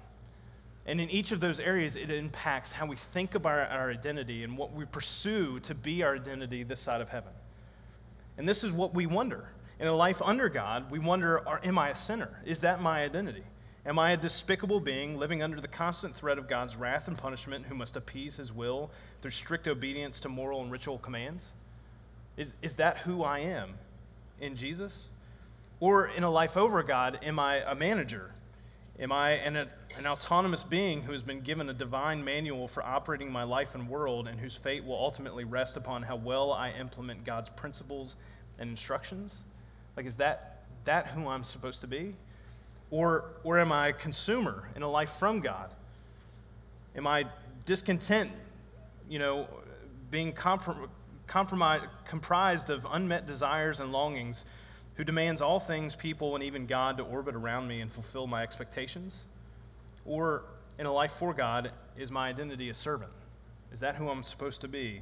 And 0.87 0.99
in 0.99 1.11
each 1.11 1.31
of 1.31 1.41
those 1.41 1.61
areas, 1.61 1.95
it 1.95 2.11
impacts 2.11 2.73
how 2.73 2.87
we 2.87 2.97
think 2.97 3.35
about 3.35 3.71
our 3.71 3.91
identity 3.91 4.43
and 4.43 4.57
what 4.57 4.73
we 4.73 4.87
pursue 4.87 5.61
to 5.61 5.75
be 5.75 6.03
our 6.03 6.15
identity 6.15 6.63
this 6.63 6.81
side 6.81 7.03
of 7.03 7.11
heaven. 7.11 7.33
And 8.39 8.49
this 8.49 8.65
is 8.65 8.73
what 8.73 8.95
we 8.95 9.05
wonder. 9.05 9.45
In 9.79 9.89
a 9.89 9.95
life 9.95 10.23
under 10.23 10.49
God, 10.49 10.91
we 10.91 10.99
wonder 10.99 11.47
are, 11.47 11.61
Am 11.63 11.77
I 11.77 11.91
a 11.91 11.95
sinner? 11.95 12.41
Is 12.47 12.61
that 12.61 12.81
my 12.81 13.03
identity? 13.03 13.45
Am 13.85 13.99
I 13.99 14.13
a 14.13 14.17
despicable 14.17 14.79
being 14.79 15.19
living 15.19 15.43
under 15.43 15.61
the 15.61 15.69
constant 15.69 16.15
threat 16.15 16.39
of 16.39 16.49
God's 16.49 16.77
wrath 16.77 17.09
and 17.09 17.19
punishment 17.19 17.67
who 17.67 17.75
must 17.75 17.97
appease 17.97 18.37
his 18.37 18.53
will 18.53 18.91
through 19.21 19.33
strict 19.33 19.67
obedience 19.67 20.21
to 20.21 20.29
moral 20.29 20.63
and 20.63 20.71
ritual 20.71 20.99
commands? 20.99 21.53
Is, 22.37 22.55
is 22.63 22.77
that 22.77 22.99
who 22.99 23.25
I 23.25 23.41
am 23.41 23.75
in 24.41 24.55
Jesus? 24.55 25.11
Or 25.81 26.07
in 26.07 26.23
a 26.23 26.31
life 26.31 26.57
over 26.57 26.83
God, 26.85 27.19
am 27.25 27.41
I 27.41 27.57
a 27.57 27.75
manager? 27.75 28.31
Am 29.01 29.11
I 29.11 29.31
an, 29.31 29.57
an 29.57 30.07
autonomous 30.07 30.63
being 30.63 31.03
who 31.03 31.13
has 31.13 31.25
been 31.25 31.41
given 31.41 31.69
a 31.69 31.73
divine 31.73 32.23
manual 32.23 32.69
for 32.69 32.85
operating 32.85 33.33
my 33.33 33.43
life 33.43 33.75
and 33.75 33.89
world 33.89 34.29
and 34.29 34.39
whose 34.39 34.57
fate 34.57 34.85
will 34.85 34.95
ultimately 34.95 35.43
rest 35.43 35.77
upon 35.77 36.05
how 36.05 36.15
well 36.15 36.53
I 36.53 36.71
implement 36.71 37.25
God's 37.25 37.51
principles 37.51 38.15
and 38.61 38.71
instructions? 38.71 39.45
Like, 39.97 40.07
is 40.07 40.19
that, 40.19 40.63
that 40.85 41.09
who 41.09 41.27
I'm 41.27 41.43
supposed 41.43 41.81
to 41.81 41.89
be? 41.89 42.15
Or, 42.93 43.25
or 43.43 43.59
am 43.59 43.73
I 43.73 43.89
a 43.89 43.93
consumer 43.95 44.69
in 44.77 44.83
a 44.83 44.89
life 44.89 45.11
from 45.11 45.41
God? 45.41 45.71
Am 46.95 47.07
I 47.07 47.25
discontent, 47.65 48.31
you 49.09 49.19
know, 49.19 49.49
being 50.11 50.35
comprom- 50.35 50.91
comprised 51.27 52.69
of 52.69 52.87
unmet 52.93 53.27
desires 53.27 53.81
and 53.81 53.91
longings 53.91 54.45
who 54.97 55.05
demands 55.05 55.41
all 55.41 55.59
things, 55.59 55.97
people, 55.97 56.35
and 56.35 56.45
even 56.45 56.67
God 56.67 56.99
to 56.99 57.03
orbit 57.03 57.35
around 57.35 57.67
me 57.67 57.81
and 57.81 57.91
fulfill 57.91 58.27
my 58.27 58.43
expectations? 58.43 59.25
Or 60.05 60.45
in 60.79 60.85
a 60.85 60.93
life 60.93 61.13
for 61.13 61.33
God, 61.33 61.73
is 61.97 62.11
my 62.11 62.29
identity 62.29 62.69
a 62.69 62.75
servant? 62.75 63.13
Is 63.73 63.81
that 63.81 63.95
who 63.95 64.11
I'm 64.11 64.23
supposed 64.23 64.61
to 64.61 64.69
be? 64.69 65.01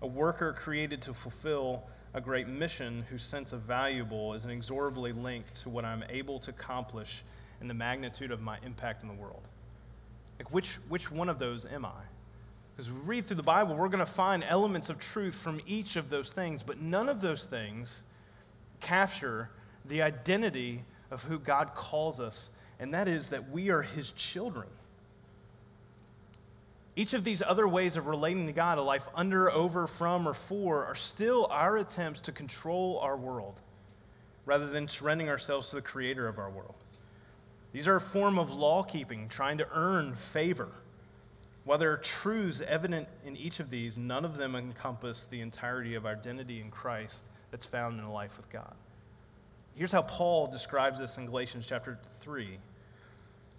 A 0.00 0.06
worker 0.06 0.52
created 0.52 1.02
to 1.02 1.12
fulfill 1.12 1.82
a 2.14 2.20
great 2.20 2.46
mission 2.46 3.04
whose 3.08 3.22
sense 3.22 3.52
of 3.52 3.60
valuable 3.60 4.34
is 4.34 4.44
inexorably 4.44 5.12
linked 5.12 5.62
to 5.62 5.70
what 5.70 5.84
I'm 5.84 6.04
able 6.10 6.38
to 6.40 6.50
accomplish 6.50 7.22
and 7.60 7.70
the 7.70 7.74
magnitude 7.74 8.30
of 8.30 8.40
my 8.40 8.58
impact 8.64 9.02
in 9.02 9.08
the 9.08 9.14
world. 9.14 9.42
Like, 10.38 10.52
which, 10.52 10.74
which 10.88 11.10
one 11.10 11.28
of 11.28 11.38
those 11.38 11.64
am 11.64 11.84
I? 11.84 12.02
Because 12.74 12.90
we 12.90 12.98
read 13.00 13.26
through 13.26 13.36
the 13.36 13.42
Bible, 13.42 13.76
we're 13.76 13.88
going 13.88 14.00
to 14.00 14.06
find 14.06 14.44
elements 14.44 14.88
of 14.88 14.98
truth 14.98 15.34
from 15.34 15.60
each 15.66 15.96
of 15.96 16.10
those 16.10 16.32
things, 16.32 16.62
but 16.62 16.80
none 16.80 17.08
of 17.08 17.20
those 17.20 17.46
things 17.46 18.04
capture 18.80 19.50
the 19.84 20.02
identity 20.02 20.84
of 21.10 21.24
who 21.24 21.38
God 21.38 21.74
calls 21.74 22.18
us, 22.20 22.50
and 22.80 22.92
that 22.94 23.08
is 23.08 23.28
that 23.28 23.50
we 23.50 23.70
are 23.70 23.82
His 23.82 24.10
children. 24.12 24.68
Each 26.94 27.14
of 27.14 27.24
these 27.24 27.42
other 27.42 27.66
ways 27.66 27.96
of 27.96 28.06
relating 28.06 28.46
to 28.46 28.52
God, 28.52 28.76
a 28.78 28.82
life 28.82 29.08
under, 29.14 29.50
over, 29.50 29.86
from, 29.86 30.28
or 30.28 30.34
for, 30.34 30.84
are 30.84 30.94
still 30.94 31.46
our 31.50 31.78
attempts 31.78 32.20
to 32.22 32.32
control 32.32 32.98
our 33.00 33.16
world 33.16 33.60
rather 34.44 34.66
than 34.66 34.88
surrendering 34.88 35.30
ourselves 35.30 35.70
to 35.70 35.76
the 35.76 35.82
creator 35.82 36.26
of 36.26 36.38
our 36.38 36.50
world. 36.50 36.74
These 37.72 37.88
are 37.88 37.96
a 37.96 38.00
form 38.00 38.38
of 38.38 38.52
law 38.52 38.82
keeping, 38.82 39.28
trying 39.28 39.58
to 39.58 39.68
earn 39.72 40.14
favor. 40.14 40.68
While 41.64 41.78
there 41.78 41.92
are 41.92 41.98
truths 41.98 42.60
evident 42.60 43.08
in 43.24 43.36
each 43.36 43.60
of 43.60 43.70
these, 43.70 43.96
none 43.96 44.24
of 44.24 44.36
them 44.36 44.56
encompass 44.56 45.26
the 45.26 45.40
entirety 45.40 45.94
of 45.94 46.04
our 46.04 46.12
identity 46.12 46.60
in 46.60 46.70
Christ 46.70 47.24
that's 47.50 47.64
found 47.64 47.98
in 47.98 48.04
a 48.04 48.12
life 48.12 48.36
with 48.36 48.50
God. 48.50 48.74
Here's 49.74 49.92
how 49.92 50.02
Paul 50.02 50.48
describes 50.48 50.98
this 50.98 51.16
in 51.16 51.26
Galatians 51.26 51.66
chapter 51.66 51.98
3. 52.20 52.58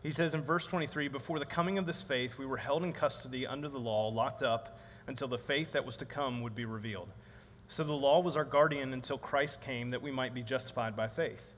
He 0.03 0.11
says 0.11 0.35
in 0.35 0.41
verse 0.41 0.67
23 0.67 1.07
Before 1.07 1.39
the 1.39 1.45
coming 1.45 1.77
of 1.77 1.85
this 1.85 2.03
faith, 2.03 2.37
we 2.37 2.45
were 2.45 2.57
held 2.57 2.83
in 2.83 2.93
custody 2.93 3.47
under 3.47 3.69
the 3.69 3.79
law, 3.79 4.09
locked 4.09 4.43
up 4.43 4.77
until 5.07 5.29
the 5.29 5.37
faith 5.37 5.71
that 5.71 5.85
was 5.85 5.97
to 5.97 6.05
come 6.05 6.41
would 6.41 6.53
be 6.53 6.65
revealed. 6.65 7.09
So 7.69 7.83
the 7.83 7.93
law 7.93 8.19
was 8.19 8.37
our 8.37 8.43
guardian 8.43 8.93
until 8.93 9.17
Christ 9.17 9.61
came 9.61 9.89
that 9.89 10.01
we 10.01 10.11
might 10.11 10.33
be 10.33 10.43
justified 10.43 10.95
by 10.95 11.07
faith. 11.07 11.53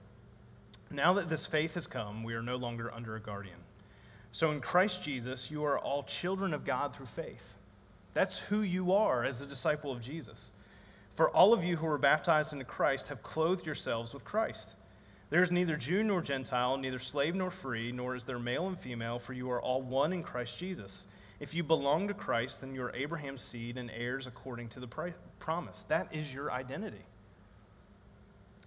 Now 0.91 1.13
that 1.13 1.29
this 1.29 1.47
faith 1.47 1.73
has 1.73 1.88
come, 1.88 2.23
we 2.23 2.36
are 2.36 2.43
no 2.43 2.55
longer 2.55 2.93
under 2.93 3.15
a 3.15 3.19
guardian. 3.19 3.58
So 4.31 4.51
in 4.51 4.62
Christ 4.62 5.03
Jesus, 5.03 5.49
you 5.49 5.63
are 5.65 5.79
all 5.79 6.03
children 6.03 6.53
of 6.53 6.63
God 6.63 6.95
through 6.95 7.08
faith. 7.08 7.55
That's 8.13 8.39
who 8.39 8.62
you 8.62 8.93
are 8.93 9.23
as 9.23 9.41
a 9.41 9.45
disciple 9.45 9.91
of 9.91 10.01
Jesus. 10.01 10.51
For 11.10 11.29
all 11.29 11.53
of 11.53 11.63
you 11.63 11.77
who 11.77 11.88
were 11.88 11.97
baptized 11.97 12.53
into 12.53 12.65
Christ 12.65 13.10
have 13.10 13.23
clothed 13.23 13.65
yourselves 13.65 14.13
with 14.13 14.25
Christ. 14.25 14.75
There 15.29 15.41
is 15.41 15.51
neither 15.51 15.75
Jew 15.75 16.03
nor 16.03 16.21
Gentile, 16.21 16.77
neither 16.77 16.99
slave 16.99 17.35
nor 17.35 17.49
free, 17.49 17.91
nor 17.91 18.15
is 18.15 18.25
there 18.25 18.39
male 18.39 18.67
and 18.67 18.77
female, 18.77 19.19
for 19.19 19.33
you 19.33 19.49
are 19.51 19.61
all 19.61 19.81
one 19.81 20.13
in 20.13 20.23
Christ 20.23 20.59
Jesus. 20.59 21.05
If 21.39 21.53
you 21.53 21.63
belong 21.63 22.07
to 22.07 22.13
Christ, 22.13 22.61
then 22.61 22.73
you 22.73 22.83
are 22.83 22.95
Abraham's 22.95 23.41
seed 23.41 23.77
and 23.77 23.91
heirs 23.91 24.27
according 24.27 24.69
to 24.69 24.79
the 24.79 25.13
promise. 25.39 25.83
That 25.83 26.13
is 26.13 26.33
your 26.33 26.51
identity. 26.51 27.05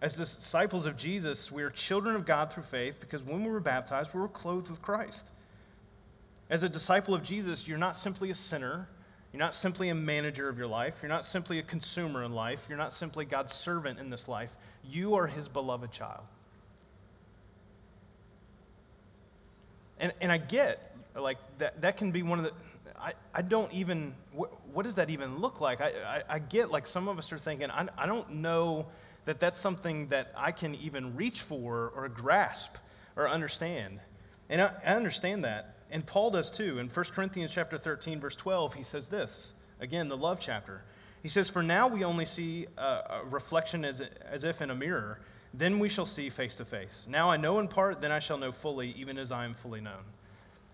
As 0.02 0.16
disciples 0.16 0.86
of 0.86 0.96
Jesus, 0.96 1.50
we 1.50 1.62
are 1.62 1.70
children 1.70 2.14
of 2.14 2.24
God 2.24 2.52
through 2.52 2.64
faith 2.64 3.00
because 3.00 3.22
when 3.22 3.42
we 3.44 3.50
were 3.50 3.60
baptized, 3.60 4.12
we 4.12 4.20
were 4.20 4.28
clothed 4.28 4.68
with 4.68 4.82
Christ. 4.82 5.32
As 6.50 6.62
a 6.62 6.68
disciple 6.68 7.14
of 7.14 7.22
Jesus, 7.22 7.66
you're 7.66 7.78
not 7.78 7.96
simply 7.96 8.30
a 8.30 8.34
sinner 8.34 8.88
you're 9.32 9.40
not 9.40 9.54
simply 9.54 9.90
a 9.90 9.94
manager 9.94 10.48
of 10.48 10.56
your 10.56 10.66
life. 10.66 11.00
You're 11.02 11.10
not 11.10 11.24
simply 11.24 11.58
a 11.58 11.62
consumer 11.62 12.24
in 12.24 12.32
life. 12.32 12.66
You're 12.68 12.78
not 12.78 12.92
simply 12.92 13.24
God's 13.24 13.52
servant 13.52 13.98
in 13.98 14.10
this 14.10 14.26
life. 14.26 14.56
You 14.82 15.14
are 15.14 15.26
his 15.26 15.48
beloved 15.48 15.92
child. 15.92 16.24
And, 20.00 20.12
and 20.20 20.30
I 20.30 20.38
get, 20.38 20.96
like, 21.16 21.38
that, 21.58 21.80
that 21.82 21.96
can 21.96 22.12
be 22.12 22.22
one 22.22 22.38
of 22.38 22.44
the, 22.44 22.52
I, 23.00 23.12
I 23.34 23.42
don't 23.42 23.72
even, 23.72 24.14
what, 24.32 24.50
what 24.72 24.84
does 24.84 24.96
that 24.96 25.10
even 25.10 25.38
look 25.38 25.60
like? 25.60 25.80
I, 25.80 25.88
I, 25.88 26.22
I, 26.28 26.38
get, 26.38 26.70
like, 26.70 26.86
some 26.86 27.08
of 27.08 27.18
us 27.18 27.32
are 27.32 27.38
thinking, 27.38 27.70
I, 27.70 27.88
I 27.96 28.06
don't 28.06 28.30
know 28.34 28.86
that 29.24 29.40
that's 29.40 29.58
something 29.58 30.08
that 30.08 30.32
I 30.36 30.52
can 30.52 30.74
even 30.76 31.16
reach 31.16 31.42
for 31.42 31.92
or 31.94 32.08
grasp 32.08 32.76
or 33.16 33.28
understand. 33.28 34.00
And 34.48 34.62
I, 34.62 34.72
I 34.84 34.94
understand 34.94 35.44
that. 35.44 35.76
And 35.90 36.06
Paul 36.06 36.30
does 36.30 36.50
too. 36.50 36.78
In 36.78 36.88
1 36.88 37.06
Corinthians 37.06 37.50
chapter 37.50 37.78
13, 37.78 38.20
verse 38.20 38.36
12, 38.36 38.74
he 38.74 38.82
says 38.82 39.08
this. 39.08 39.54
Again, 39.80 40.08
the 40.08 40.16
love 40.16 40.40
chapter. 40.40 40.82
He 41.22 41.28
says, 41.28 41.50
For 41.50 41.62
now 41.62 41.88
we 41.88 42.04
only 42.04 42.24
see 42.24 42.66
a, 42.76 42.82
a 42.82 43.22
reflection 43.24 43.84
as, 43.84 44.00
as 44.00 44.44
if 44.44 44.62
in 44.62 44.70
a 44.70 44.74
mirror. 44.74 45.20
Then 45.54 45.78
we 45.78 45.88
shall 45.88 46.06
see 46.06 46.28
face 46.30 46.56
to 46.56 46.64
face. 46.64 47.06
Now 47.10 47.30
I 47.30 47.36
know 47.36 47.58
in 47.58 47.68
part, 47.68 48.00
then 48.00 48.12
I 48.12 48.18
shall 48.18 48.38
know 48.38 48.52
fully, 48.52 48.94
even 48.96 49.18
as 49.18 49.32
I 49.32 49.44
am 49.44 49.54
fully 49.54 49.80
known. 49.80 50.04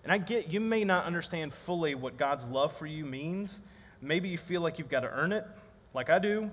And 0.02 0.12
I 0.12 0.18
get 0.18 0.52
you 0.52 0.60
may 0.60 0.84
not 0.84 1.04
understand 1.04 1.52
fully 1.52 1.94
what 1.94 2.16
God's 2.16 2.46
love 2.46 2.72
for 2.72 2.86
you 2.86 3.04
means. 3.04 3.60
Maybe 4.02 4.28
you 4.28 4.38
feel 4.38 4.60
like 4.60 4.78
you've 4.78 4.90
got 4.90 5.00
to 5.00 5.10
earn 5.10 5.32
it, 5.32 5.46
like 5.94 6.10
I 6.10 6.18
do. 6.18 6.50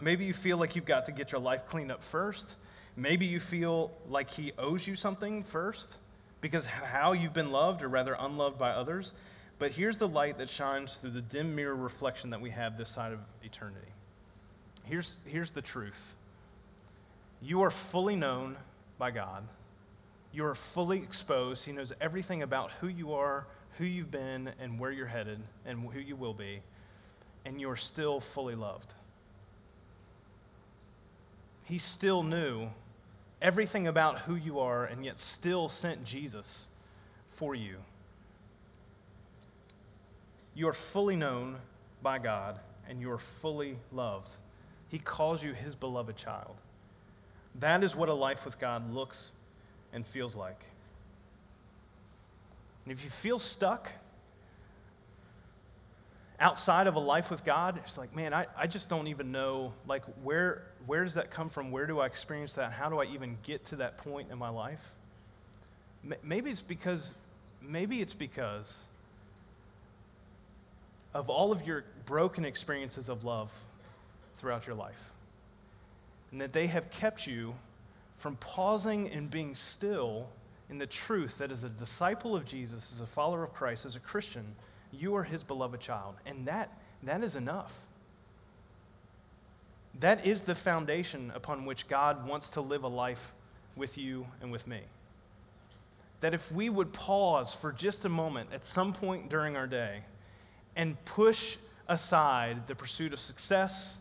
Maybe 0.00 0.24
you 0.24 0.32
feel 0.32 0.56
like 0.56 0.74
you've 0.74 0.86
got 0.86 1.06
to 1.06 1.12
get 1.12 1.32
your 1.32 1.40
life 1.40 1.66
cleaned 1.66 1.92
up 1.92 2.02
first. 2.02 2.56
Maybe 2.96 3.26
you 3.26 3.40
feel 3.40 3.90
like 4.08 4.30
He 4.30 4.52
owes 4.58 4.86
you 4.86 4.94
something 4.94 5.42
first 5.42 5.98
because 6.40 6.66
how 6.66 7.12
you've 7.12 7.32
been 7.32 7.50
loved, 7.50 7.82
or 7.82 7.88
rather 7.88 8.16
unloved 8.18 8.58
by 8.58 8.70
others. 8.70 9.12
But 9.58 9.72
here's 9.72 9.96
the 9.96 10.08
light 10.08 10.38
that 10.38 10.50
shines 10.50 10.96
through 10.96 11.12
the 11.12 11.22
dim 11.22 11.54
mirror 11.54 11.74
reflection 11.74 12.30
that 12.30 12.40
we 12.40 12.50
have 12.50 12.76
this 12.76 12.90
side 12.90 13.12
of 13.12 13.20
eternity. 13.42 13.88
Here's, 14.84 15.16
here's 15.24 15.52
the 15.52 15.62
truth 15.62 16.14
you 17.44 17.62
are 17.62 17.70
fully 17.70 18.16
known 18.16 18.56
by 18.98 19.10
God, 19.10 19.46
you 20.32 20.44
are 20.46 20.54
fully 20.54 20.98
exposed. 20.98 21.64
He 21.64 21.72
knows 21.72 21.92
everything 22.00 22.42
about 22.42 22.72
who 22.72 22.88
you 22.88 23.12
are, 23.12 23.46
who 23.78 23.84
you've 23.84 24.10
been, 24.10 24.50
and 24.58 24.80
where 24.80 24.90
you're 24.90 25.06
headed, 25.06 25.38
and 25.64 25.80
who 25.92 26.00
you 26.00 26.16
will 26.16 26.34
be, 26.34 26.60
and 27.44 27.60
you're 27.60 27.76
still 27.76 28.18
fully 28.18 28.54
loved. 28.54 28.94
He 31.64 31.78
still 31.78 32.22
knew 32.22 32.70
everything 33.40 33.86
about 33.86 34.20
who 34.20 34.34
you 34.34 34.58
are 34.58 34.84
and 34.84 35.04
yet 35.04 35.18
still 35.18 35.68
sent 35.68 36.04
Jesus 36.04 36.68
for 37.28 37.54
you. 37.54 37.76
You 40.54 40.68
are 40.68 40.74
fully 40.74 41.16
known 41.16 41.56
by 42.02 42.18
God 42.18 42.58
and 42.88 43.00
you 43.00 43.10
are 43.10 43.18
fully 43.18 43.76
loved. 43.92 44.30
He 44.88 44.98
calls 44.98 45.42
you 45.42 45.52
his 45.52 45.74
beloved 45.74 46.16
child. 46.16 46.56
That 47.60 47.84
is 47.84 47.94
what 47.94 48.08
a 48.08 48.14
life 48.14 48.44
with 48.44 48.58
God 48.58 48.92
looks 48.92 49.32
and 49.92 50.06
feels 50.06 50.34
like. 50.34 50.60
And 52.84 52.92
if 52.92 53.04
you 53.04 53.10
feel 53.10 53.38
stuck 53.38 53.90
outside 56.38 56.86
of 56.86 56.96
a 56.96 57.00
life 57.00 57.30
with 57.30 57.44
God, 57.44 57.78
it's 57.78 57.96
like, 57.96 58.14
man, 58.14 58.34
I, 58.34 58.46
I 58.56 58.66
just 58.66 58.88
don't 58.88 59.06
even 59.06 59.32
know, 59.32 59.72
like, 59.86 60.04
where, 60.22 60.64
where 60.86 61.04
does 61.04 61.14
that 61.14 61.30
come 61.30 61.48
from? 61.48 61.70
Where 61.70 61.86
do 61.86 62.00
I 62.00 62.06
experience 62.06 62.54
that? 62.54 62.72
How 62.72 62.90
do 62.90 63.00
I 63.00 63.04
even 63.06 63.38
get 63.42 63.64
to 63.66 63.76
that 63.76 63.98
point 63.98 64.30
in 64.30 64.38
my 64.38 64.50
life? 64.50 64.92
Maybe 66.22 66.50
it's 66.50 66.60
because, 66.60 67.14
maybe 67.62 68.02
it's 68.02 68.12
because 68.12 68.84
of 71.14 71.30
all 71.30 71.52
of 71.52 71.66
your 71.66 71.84
broken 72.04 72.44
experiences 72.44 73.08
of 73.08 73.24
love 73.24 73.58
throughout 74.36 74.66
your 74.66 74.76
life. 74.76 75.12
And 76.34 76.40
that 76.40 76.52
they 76.52 76.66
have 76.66 76.90
kept 76.90 77.28
you 77.28 77.54
from 78.16 78.34
pausing 78.34 79.08
and 79.08 79.30
being 79.30 79.54
still 79.54 80.30
in 80.68 80.78
the 80.78 80.86
truth 80.86 81.38
that 81.38 81.52
as 81.52 81.62
a 81.62 81.68
disciple 81.68 82.34
of 82.34 82.44
Jesus, 82.44 82.92
as 82.92 83.00
a 83.00 83.06
follower 83.06 83.44
of 83.44 83.52
Christ, 83.52 83.86
as 83.86 83.94
a 83.94 84.00
Christian, 84.00 84.56
you 84.90 85.14
are 85.14 85.22
his 85.22 85.44
beloved 85.44 85.80
child. 85.80 86.16
And 86.26 86.48
that, 86.48 86.76
that 87.04 87.22
is 87.22 87.36
enough. 87.36 87.86
That 90.00 90.26
is 90.26 90.42
the 90.42 90.56
foundation 90.56 91.30
upon 91.36 91.66
which 91.66 91.86
God 91.86 92.26
wants 92.26 92.50
to 92.50 92.60
live 92.60 92.82
a 92.82 92.88
life 92.88 93.32
with 93.76 93.96
you 93.96 94.26
and 94.42 94.50
with 94.50 94.66
me. 94.66 94.80
That 96.20 96.34
if 96.34 96.50
we 96.50 96.68
would 96.68 96.92
pause 96.92 97.54
for 97.54 97.70
just 97.70 98.04
a 98.04 98.08
moment 98.08 98.48
at 98.52 98.64
some 98.64 98.92
point 98.92 99.30
during 99.30 99.56
our 99.56 99.68
day 99.68 100.00
and 100.74 100.96
push 101.04 101.58
aside 101.86 102.66
the 102.66 102.74
pursuit 102.74 103.12
of 103.12 103.20
success, 103.20 103.98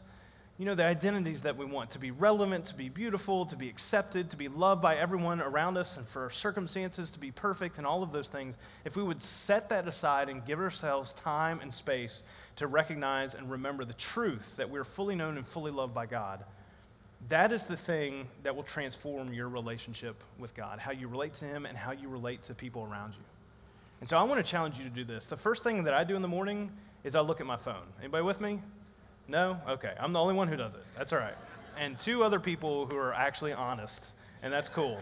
you 0.58 0.66
know, 0.66 0.76
the 0.76 0.86
identities 0.86 1.44
that 1.44 1.58
we 1.58 1.66
want 1.66 1.92
to 1.92 2.00
be 2.00 2.12
relevant, 2.12 2.66
to 2.66 2.76
be 2.76 2.88
beautiful, 2.88 3.46
to 3.48 3.56
be 3.56 3.70
accepted, 3.70 4.30
to 4.30 4.38
be 4.38 4.48
loved 4.48 4.84
by 4.84 4.96
everyone 4.96 5.42
around 5.42 5.78
us, 5.78 5.98
and 5.98 6.08
for 6.08 6.24
our 6.24 6.30
circumstances 6.30 7.10
to 7.12 7.20
be 7.20 7.32
perfect, 7.32 7.80
and 7.80 7.88
all 7.88 8.04
of 8.04 8.12
those 8.12 8.30
things, 8.30 8.58
if 8.86 8.96
we 8.96 9.02
would 9.02 9.22
set 9.22 9.70
that 9.70 9.88
aside 9.88 10.30
and 10.30 10.46
give 10.46 10.60
ourselves 10.60 11.12
time 11.14 11.60
and 11.60 11.74
space 11.74 12.22
to 12.58 12.68
recognize 12.68 13.34
and 13.34 13.50
remember 13.50 13.84
the 13.84 13.94
truth 13.94 14.56
that 14.58 14.70
we're 14.70 14.84
fully 14.84 15.16
known 15.16 15.38
and 15.38 15.46
fully 15.46 15.72
loved 15.72 15.96
by 15.96 16.06
God, 16.06 16.44
that 17.30 17.52
is 17.52 17.66
the 17.66 17.78
thing 17.78 18.28
that 18.44 18.56
will 18.56 18.64
transform 18.64 19.34
your 19.34 19.50
relationship 19.50 20.24
with 20.38 20.54
God, 20.54 20.78
how 20.78 20.92
you 20.92 21.08
relate 21.08 21.34
to 21.36 21.46
Him 21.46 21.66
and 21.66 21.76
how 21.76 21.94
you 21.94 22.10
relate 22.10 22.44
to 22.44 22.54
people 22.54 22.84
around 22.84 23.14
you. 23.14 23.24
And 24.02 24.10
so 24.10 24.20
I 24.20 24.24
want 24.24 24.44
to 24.46 24.50
challenge 24.50 24.78
you 24.78 24.84
to 24.84 24.90
do 24.90 25.04
this. 25.04 25.26
The 25.26 25.38
first 25.38 25.64
thing 25.64 25.86
that 25.86 25.94
I 25.96 26.04
do 26.04 26.16
in 26.16 26.22
the 26.22 26.28
morning 26.28 26.70
is 27.04 27.16
I 27.16 27.22
look 27.22 27.42
at 27.42 27.48
my 27.48 27.56
phone. 27.58 27.86
Anybody 28.00 28.24
with 28.24 28.40
me? 28.40 28.60
No? 29.28 29.60
Okay. 29.68 29.94
I'm 30.00 30.12
the 30.12 30.20
only 30.20 30.34
one 30.34 30.48
who 30.48 30.56
does 30.58 30.74
it. 30.74 30.84
That's 30.98 31.14
all 31.14 31.20
right. 31.20 31.36
And 31.80 31.98
two 31.98 32.24
other 32.24 32.40
people 32.40 32.86
who 32.86 32.98
are 32.98 33.14
actually 33.14 33.54
honest, 33.54 34.06
and 34.42 34.54
that's 34.54 34.70
cool. 34.70 35.00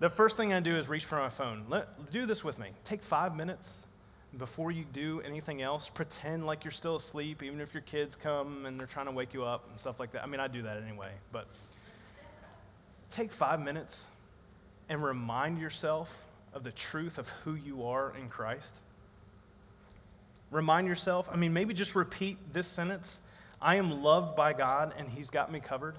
The 0.00 0.08
first 0.08 0.36
thing 0.36 0.52
I 0.52 0.60
do 0.60 0.76
is 0.76 0.88
reach 0.88 1.04
for 1.04 1.16
my 1.16 1.28
phone. 1.28 1.64
Let, 1.68 2.12
do 2.12 2.26
this 2.26 2.44
with 2.44 2.58
me. 2.58 2.68
Take 2.84 3.02
five 3.02 3.36
minutes 3.36 3.84
before 4.36 4.70
you 4.70 4.84
do 4.92 5.20
anything 5.22 5.62
else. 5.62 5.88
Pretend 5.88 6.46
like 6.46 6.64
you're 6.64 6.70
still 6.70 6.96
asleep, 6.96 7.42
even 7.42 7.60
if 7.60 7.74
your 7.74 7.82
kids 7.82 8.14
come 8.14 8.66
and 8.66 8.78
they're 8.78 8.86
trying 8.86 9.06
to 9.06 9.12
wake 9.12 9.34
you 9.34 9.44
up 9.44 9.68
and 9.68 9.78
stuff 9.78 9.98
like 9.98 10.12
that. 10.12 10.22
I 10.22 10.26
mean, 10.26 10.40
I 10.40 10.48
do 10.48 10.62
that 10.62 10.82
anyway, 10.82 11.10
but 11.32 11.46
take 13.10 13.32
five 13.32 13.60
minutes 13.60 14.06
and 14.88 15.02
remind 15.02 15.58
yourself 15.58 16.24
of 16.52 16.62
the 16.64 16.72
truth 16.72 17.18
of 17.18 17.28
who 17.28 17.54
you 17.54 17.84
are 17.86 18.14
in 18.20 18.28
Christ. 18.28 18.76
Remind 20.50 20.88
yourself, 20.88 21.28
I 21.32 21.36
mean, 21.36 21.52
maybe 21.52 21.74
just 21.74 21.94
repeat 21.94 22.38
this 22.52 22.66
sentence 22.66 23.20
I 23.60 23.76
am 23.76 24.02
loved 24.02 24.36
by 24.36 24.52
God 24.52 24.94
and 24.96 25.08
He's 25.08 25.30
got 25.30 25.50
me 25.50 25.60
covered. 25.60 25.96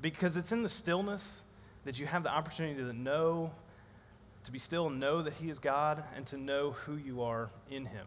Because 0.00 0.36
it's 0.36 0.52
in 0.52 0.62
the 0.62 0.68
stillness 0.68 1.42
that 1.84 1.98
you 1.98 2.06
have 2.06 2.22
the 2.22 2.30
opportunity 2.30 2.76
to 2.76 2.92
know, 2.92 3.52
to 4.44 4.52
be 4.52 4.58
still 4.58 4.86
and 4.86 5.00
know 5.00 5.22
that 5.22 5.34
He 5.34 5.50
is 5.50 5.58
God 5.58 6.02
and 6.16 6.26
to 6.26 6.36
know 6.36 6.72
who 6.72 6.96
you 6.96 7.22
are 7.22 7.50
in 7.70 7.84
Him. 7.84 8.06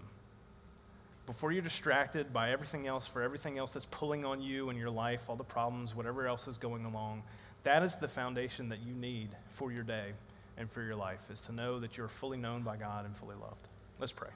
Before 1.26 1.52
you're 1.52 1.64
distracted 1.64 2.32
by 2.32 2.52
everything 2.52 2.86
else, 2.88 3.08
for 3.08 3.22
everything 3.22 3.58
else 3.58 3.74
that's 3.74 3.86
pulling 3.86 4.26
on 4.26 4.42
you 4.42 4.70
and 4.70 4.78
your 4.78 4.92
life, 4.92 5.30
all 5.30 5.36
the 5.36 5.44
problems, 5.44 5.96
whatever 5.96 6.28
else 6.28 6.48
is 6.48 6.58
going 6.58 6.86
along, 6.86 7.24
that 7.64 7.82
is 7.82 7.96
the 7.96 8.08
foundation 8.08 8.70
that 8.70 8.80
you 8.86 8.94
need 8.94 9.30
for 9.50 9.72
your 9.72 9.84
day 9.84 10.12
and 10.58 10.70
for 10.70 10.84
your 10.84 10.96
life, 10.96 11.32
is 11.32 11.42
to 11.42 11.52
know 11.52 11.80
that 11.80 11.98
you're 11.98 12.08
fully 12.08 12.38
known 12.38 12.62
by 12.62 12.78
God 12.78 13.06
and 13.06 13.18
fully 13.18 13.36
loved. 13.36 13.68
Let's 14.00 14.12
pray. 14.12 14.30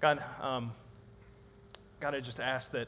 God, 0.00 0.22
um, 0.40 0.70
God, 1.98 2.14
I 2.14 2.20
just 2.20 2.38
ask 2.38 2.70
that 2.70 2.86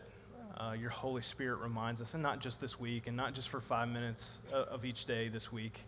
uh, 0.56 0.76
your 0.78 0.90
Holy 0.90 1.22
Spirit 1.22 1.58
reminds 1.58 2.00
us, 2.00 2.14
and 2.14 2.22
not 2.22 2.38
just 2.38 2.60
this 2.60 2.78
week, 2.78 3.08
and 3.08 3.16
not 3.16 3.34
just 3.34 3.48
for 3.48 3.60
five 3.60 3.88
minutes 3.88 4.40
uh, 4.52 4.58
of 4.70 4.84
each 4.84 5.06
day 5.06 5.26
this 5.26 5.50
week, 5.50 5.82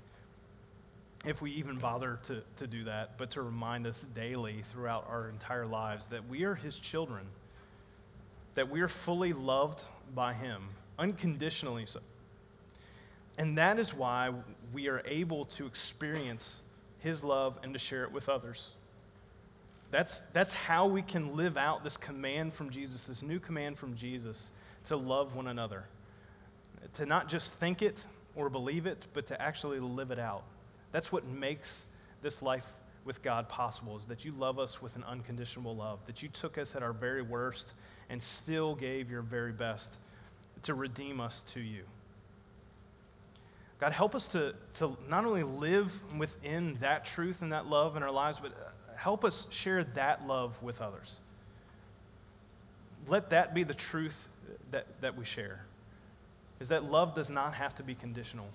if 1.24 1.40
we 1.40 1.52
even 1.52 1.78
bother 1.78 2.18
to, 2.24 2.42
to 2.56 2.66
do 2.66 2.84
that, 2.84 3.18
but 3.18 3.30
to 3.30 3.42
remind 3.42 3.86
us 3.86 4.02
daily 4.02 4.62
throughout 4.64 5.06
our 5.08 5.28
entire 5.28 5.64
lives 5.64 6.08
that 6.08 6.28
we 6.28 6.42
are 6.42 6.56
His 6.56 6.80
children, 6.80 7.24
that 8.56 8.68
we 8.68 8.80
are 8.80 8.88
fully 8.88 9.32
loved 9.32 9.84
by 10.16 10.32
Him, 10.32 10.70
unconditionally 10.98 11.86
so. 11.86 12.00
And 13.38 13.58
that 13.58 13.78
is 13.78 13.94
why 13.94 14.30
we 14.72 14.88
are 14.88 15.02
able 15.06 15.44
to 15.44 15.66
experience 15.66 16.62
His 16.98 17.22
love 17.22 17.60
and 17.62 17.72
to 17.74 17.78
share 17.78 18.02
it 18.02 18.10
with 18.10 18.28
others. 18.28 18.72
That's, 19.92 20.20
that's 20.30 20.54
how 20.54 20.86
we 20.86 21.02
can 21.02 21.36
live 21.36 21.58
out 21.58 21.84
this 21.84 21.98
command 21.98 22.54
from 22.54 22.70
Jesus, 22.70 23.06
this 23.06 23.22
new 23.22 23.38
command 23.38 23.78
from 23.78 23.94
Jesus 23.94 24.50
to 24.86 24.96
love 24.96 25.36
one 25.36 25.46
another. 25.46 25.84
To 26.94 27.06
not 27.06 27.28
just 27.28 27.54
think 27.54 27.82
it 27.82 28.04
or 28.34 28.48
believe 28.48 28.86
it, 28.86 29.06
but 29.12 29.26
to 29.26 29.40
actually 29.40 29.78
live 29.78 30.10
it 30.10 30.18
out. 30.18 30.44
That's 30.92 31.12
what 31.12 31.26
makes 31.26 31.86
this 32.22 32.40
life 32.40 32.72
with 33.04 33.22
God 33.22 33.50
possible, 33.50 33.94
is 33.96 34.06
that 34.06 34.24
you 34.24 34.32
love 34.32 34.58
us 34.58 34.80
with 34.80 34.96
an 34.96 35.04
unconditional 35.04 35.76
love, 35.76 35.98
that 36.06 36.22
you 36.22 36.28
took 36.28 36.56
us 36.56 36.74
at 36.74 36.82
our 36.82 36.94
very 36.94 37.22
worst 37.22 37.74
and 38.08 38.22
still 38.22 38.74
gave 38.74 39.10
your 39.10 39.22
very 39.22 39.52
best 39.52 39.96
to 40.62 40.72
redeem 40.72 41.20
us 41.20 41.42
to 41.42 41.60
you. 41.60 41.82
God, 43.78 43.92
help 43.92 44.14
us 44.14 44.28
to, 44.28 44.54
to 44.74 44.96
not 45.08 45.26
only 45.26 45.42
live 45.42 45.98
within 46.16 46.74
that 46.80 47.04
truth 47.04 47.42
and 47.42 47.52
that 47.52 47.66
love 47.66 47.96
in 47.96 48.02
our 48.02 48.12
lives, 48.12 48.38
but 48.38 48.52
help 49.02 49.24
us 49.24 49.48
share 49.50 49.82
that 49.82 50.28
love 50.28 50.62
with 50.62 50.80
others. 50.80 51.20
Let 53.08 53.30
that 53.30 53.52
be 53.52 53.64
the 53.64 53.74
truth 53.74 54.28
that, 54.70 54.86
that 55.00 55.16
we 55.18 55.24
share. 55.24 55.64
Is 56.60 56.68
that 56.68 56.84
love 56.84 57.12
does 57.12 57.28
not 57.28 57.54
have 57.54 57.74
to 57.76 57.82
be 57.82 57.96
conditional. 57.96 58.46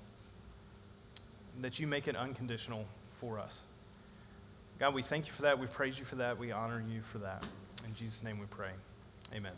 That 1.59 1.79
you 1.79 1.87
make 1.87 2.07
it 2.07 2.15
unconditional 2.15 2.85
for 3.11 3.39
us. 3.39 3.65
God, 4.79 4.93
we 4.93 5.03
thank 5.03 5.27
you 5.27 5.33
for 5.33 5.41
that. 5.41 5.59
We 5.59 5.67
praise 5.67 5.99
you 5.99 6.05
for 6.05 6.15
that. 6.15 6.39
We 6.39 6.53
honor 6.53 6.81
you 6.93 7.01
for 7.01 7.17
that. 7.17 7.45
In 7.85 7.93
Jesus' 7.95 8.23
name 8.23 8.39
we 8.39 8.45
pray. 8.45 8.71
Amen. 9.35 9.51